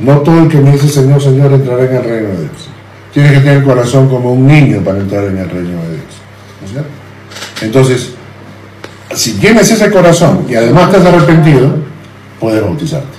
[0.00, 2.68] No todo el que me dice Señor, Señor entrará en el reino de Dios.
[3.12, 6.04] Tienes que tener el corazón como un niño para entrar en el reino de Dios.
[6.60, 6.88] ¿No es cierto?
[7.62, 8.10] Entonces,
[9.14, 11.76] si tienes ese corazón y además te has arrepentido,
[12.38, 13.16] puedes bautizarte.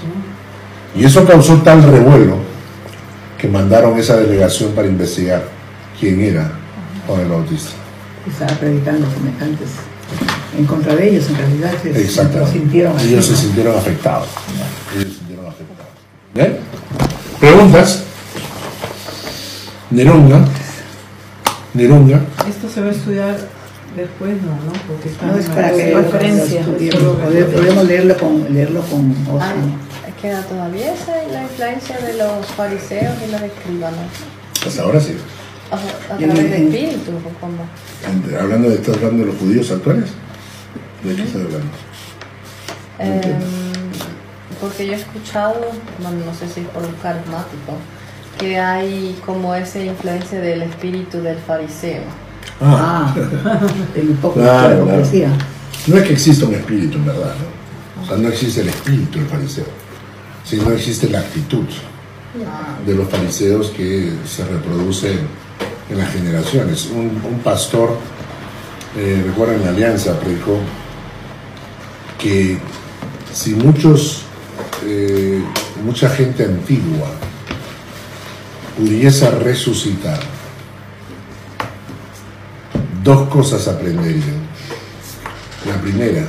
[0.98, 2.38] Y eso causó tal revuelo
[3.38, 5.44] que mandaron esa delegación para investigar
[6.00, 6.52] quién era
[7.06, 7.72] Juan el Bautista.
[8.28, 9.70] Estaba predicando semejantes
[10.58, 11.74] en contra de ellos, en realidad.
[11.86, 12.52] Exactamente.
[12.52, 13.38] sintieron así, Ellos se ¿no?
[13.38, 14.28] sintieron afectados.
[14.96, 15.92] Ellos se sintieron afectados.
[16.34, 16.58] ¿Bien?
[17.40, 18.04] ¿Preguntas?
[19.92, 20.46] Nerunga.
[21.74, 22.22] Nerunga.
[22.50, 23.38] Esto se va a estudiar
[23.96, 24.74] después, no, ¿no?
[24.88, 26.62] Porque está No es para que referencia.
[26.66, 29.16] Podemos leerlo con, leerlo con.
[29.40, 29.54] Ah,
[30.22, 34.12] queda todavía esa es la influencia de los fariseos y los escribanos.
[34.64, 35.16] Pues ahora sí.
[35.70, 37.68] O sea, a través del espíritu, ¿o ¿cómo?
[38.40, 40.10] Hablando de, ¿Estás hablando de los judíos actuales?
[41.04, 41.68] ¿De qué estás hablando?
[43.00, 43.22] Em,
[44.60, 47.74] porque yo he escuchado, bueno, no sé si es por un carismático,
[48.40, 52.04] que hay como esa influencia del espíritu del fariseo.
[52.62, 53.14] Ah,
[53.96, 55.30] el hipócrita, Claro, la hipocresía.
[55.88, 58.04] No es que exista un espíritu, en verdad, ¿no?
[58.04, 59.66] O sea, no existe el espíritu del fariseo,
[60.48, 61.66] sino existe la actitud
[62.86, 65.12] de los fariseos que se reproduce
[65.90, 66.90] en las generaciones.
[66.94, 67.98] Un, pastor,
[68.96, 70.60] eh, recuerdo en la Alianza, predicó
[72.18, 72.58] que
[73.34, 74.24] si muchos,
[74.86, 75.42] eh,
[75.84, 77.10] mucha gente antigua
[78.78, 80.20] pudiese resucitar,
[83.04, 84.48] dos cosas aprenderían.
[85.66, 86.28] La primera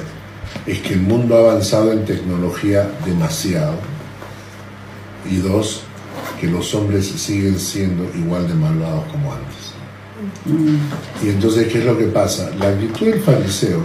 [0.67, 3.98] es que el mundo ha avanzado en tecnología demasiado.
[5.31, 5.83] Y dos,
[6.41, 9.69] que los hombres siguen siendo igual de malvados como antes.
[11.23, 12.51] Y entonces, ¿qué es lo que pasa?
[12.59, 13.83] La actitud del fariseo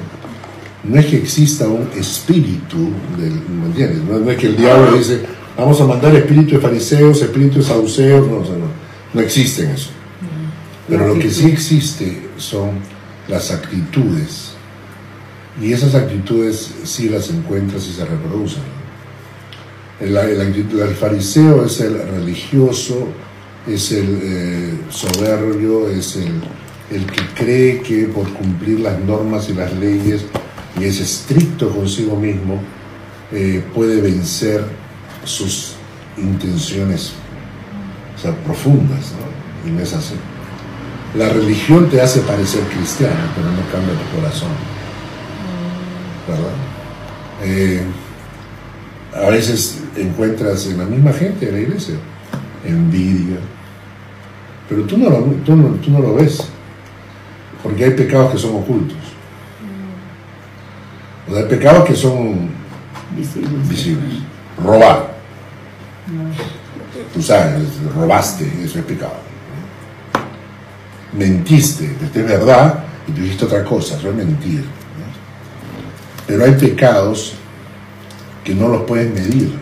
[0.83, 4.03] no es que exista un espíritu, del, ¿me entiendes?
[4.03, 5.21] No, no es que el diablo dice,
[5.57, 8.67] vamos a mandar espíritu de fariseos, espíritu de saduceos, no, no,
[9.13, 9.91] no existen eso.
[10.87, 12.71] Pero lo que sí existe son
[13.27, 14.51] las actitudes.
[15.61, 18.63] Y esas actitudes sí las encuentras y se reproducen.
[20.03, 23.07] El, el el fariseo es el religioso,
[23.65, 26.41] es el eh, soberbio, es el,
[26.91, 30.25] el que cree que por cumplir las normas y las leyes
[30.77, 32.61] y es estricto consigo mismo,
[33.31, 34.65] eh, puede vencer
[35.23, 35.75] sus
[36.17, 37.13] intenciones
[38.17, 39.69] o sea, profundas, ¿no?
[39.69, 40.15] y no es así.
[41.15, 44.49] La religión te hace parecer cristiano, pero no cambia tu corazón.
[46.27, 46.53] ¿Verdad?
[47.43, 47.83] Eh,
[49.15, 51.95] a veces encuentras en la misma gente de la iglesia
[52.65, 53.37] envidia,
[54.69, 56.47] pero tú no lo, tú no, tú no lo ves,
[57.61, 58.97] porque hay pecados que son ocultos.
[61.27, 62.49] O sea, hay pecados que son
[63.15, 63.69] Visibles.
[63.69, 64.13] visibles.
[64.63, 65.13] Robar.
[67.13, 67.61] Tú sabes,
[67.95, 69.13] robaste, eso es pecado.
[71.13, 74.63] Mentiste, es verdad, y tú dijiste otra cosa, eso es mentir.
[76.25, 77.35] Pero hay pecados
[78.43, 79.53] que no los puedes medir.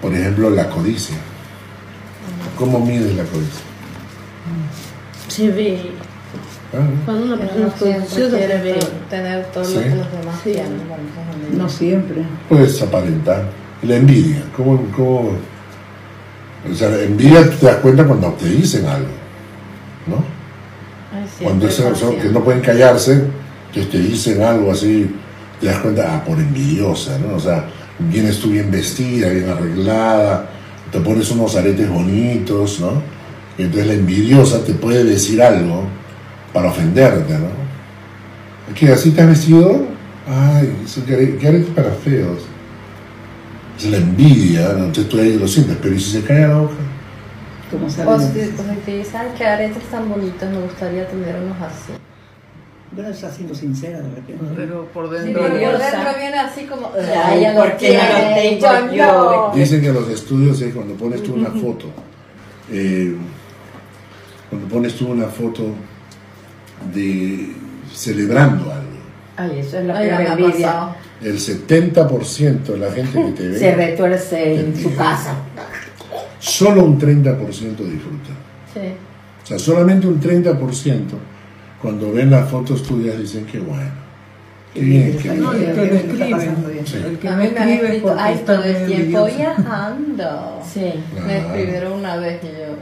[0.00, 1.16] Por ejemplo, la codicia.
[2.58, 3.60] ¿Cómo mides la codicia?
[5.28, 5.80] Se ve.
[6.72, 8.78] Ah, Cuando una persona no codiciosa se quiere ve.
[9.08, 9.74] tener todo Sí.
[9.76, 10.54] lo que los demás Sí.
[11.56, 12.22] No siempre.
[12.48, 13.44] Puedes aparentar.
[13.82, 14.42] La envidia.
[14.56, 15.32] ¿Cómo, cómo?
[16.70, 19.08] O sea, la envidia tú te das cuenta cuando te dicen algo.
[20.06, 20.16] ¿No?
[21.16, 23.24] Ay, sí, Cuando que no pueden callarse,
[23.72, 25.10] que te dicen algo así,
[25.64, 27.36] te das cuenta, ah, por envidiosa, ¿no?
[27.36, 27.64] O sea,
[27.98, 30.46] vienes tú bien vestida, bien arreglada,
[30.92, 33.02] te pones unos aretes bonitos, ¿no?
[33.56, 35.84] Y entonces la envidiosa te puede decir algo
[36.52, 37.48] para ofenderte, ¿no?
[38.74, 39.86] ¿Qué, así te has vestido?
[40.28, 42.42] Ay, que que eres para feos.
[43.78, 44.84] Es la envidia, ¿no?
[44.84, 46.74] Entonces tú ahí lo sientes, pero ¿y si se cae la hoja?
[47.70, 51.08] Como O saben, si, o si te dicen, "Ay, qué aretes tan bonitos, me gustaría
[51.08, 51.92] tener unos así.
[52.92, 54.44] Bueno, está siendo sincera de repente.
[54.56, 55.42] Pero por Sí, dentro.
[55.42, 56.90] pero por dentro viene así como,
[57.24, 59.48] Ay, ya ¿por qué no lo tiene, tengo yo?
[59.50, 59.56] no".
[59.56, 61.86] Dicen que los estudios es cuando pones tú una foto,
[62.70, 63.16] eh,
[64.50, 65.64] cuando pones tú una foto
[66.92, 67.52] de
[67.92, 68.84] celebrando algo,
[69.36, 70.96] Ay, eso es la Ay, peor envidia.
[71.22, 75.34] el 70% de la gente que te Se ve, retuerce en su casa.
[76.38, 78.30] solo un 30% disfruta.
[78.72, 78.80] Sí.
[79.42, 80.56] O sea, solamente un 30%
[81.84, 83.90] cuando ven las fotos tuyas dicen que bueno,
[84.72, 85.68] qué bien, qué No, bien.
[85.68, 86.82] el que me escribe.
[86.86, 86.96] Sí.
[86.96, 90.60] El que A me mí me han escribe porque ay, todo el tiempo viajando.
[90.72, 90.92] Sí.
[91.26, 92.74] Me escribieron una vez y yo,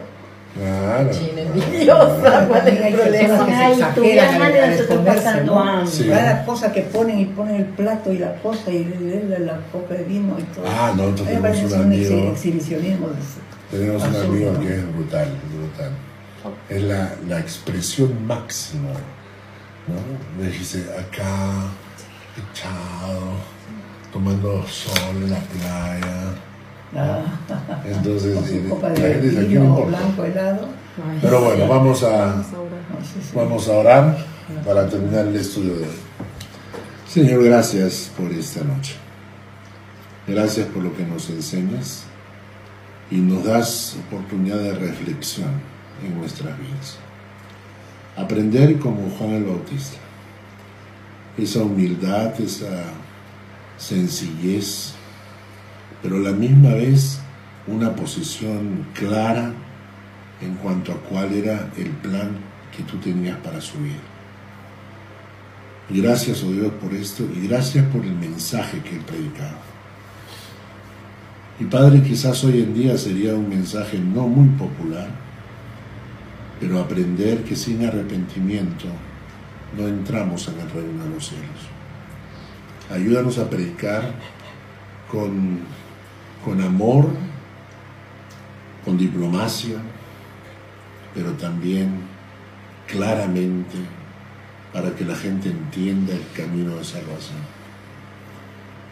[0.54, 1.10] Claro.
[1.10, 3.46] china envidiosa, ¿cuál es el Hay problema?
[3.50, 5.60] Ay, tú al nosotros pasando ¿no?
[5.60, 6.06] hambre.
[6.08, 8.84] Cada cosa que ponen y ponen el plato y la cosa y
[9.40, 10.64] la, copa de vino y todo.
[10.68, 12.14] Ah, nosotros tenemos un es un amigo.
[12.14, 13.08] exhi- exhibicionismo.
[13.70, 15.28] Tenemos un amigo que es brutal,
[15.58, 15.90] brutal.
[16.68, 18.90] Es la, la expresión máxima,
[19.86, 20.42] ¿no?
[20.42, 21.68] Me dice, acá,
[22.36, 23.20] echado,
[24.12, 26.34] tomando sol en la playa.
[26.94, 27.22] Ah,
[27.86, 29.98] Entonces, la gente dice, ¿qué me vino importa?
[29.98, 30.68] blanco helado.
[31.10, 32.42] Ay, Pero bueno, vamos a, No
[33.34, 34.18] vamos a orar
[34.64, 35.96] para terminar el estudio de hoy.
[37.08, 38.94] Señor, gracias por esta noche.
[40.26, 42.04] Gracias por lo que nos enseñas
[43.10, 45.71] y nos das oportunidad de reflexión
[46.04, 46.98] en nuestras vidas.
[48.16, 49.98] Aprender como Juan el Bautista.
[51.38, 52.84] Esa humildad, esa
[53.78, 54.94] sencillez,
[56.02, 57.20] pero a la misma vez
[57.66, 59.52] una posición clara
[60.40, 62.30] en cuanto a cuál era el plan
[62.76, 64.00] que tú tenías para su vida.
[65.88, 69.58] Gracias, oh Dios, por esto y gracias por el mensaje que él predicaba.
[71.60, 75.08] Y Padre, quizás hoy en día sería un mensaje no muy popular,
[76.62, 78.86] pero aprender que sin arrepentimiento
[79.76, 81.48] no entramos en el reino de los cielos.
[82.88, 84.14] Ayúdanos a predicar
[85.10, 85.58] con,
[86.44, 87.08] con amor,
[88.84, 89.78] con diplomacia,
[91.12, 91.94] pero también
[92.86, 93.78] claramente
[94.72, 97.40] para que la gente entienda el camino de salvación.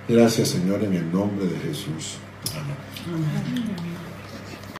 [0.08, 2.18] Gracias Señor en el nombre de Jesús.
[2.52, 3.99] Amén.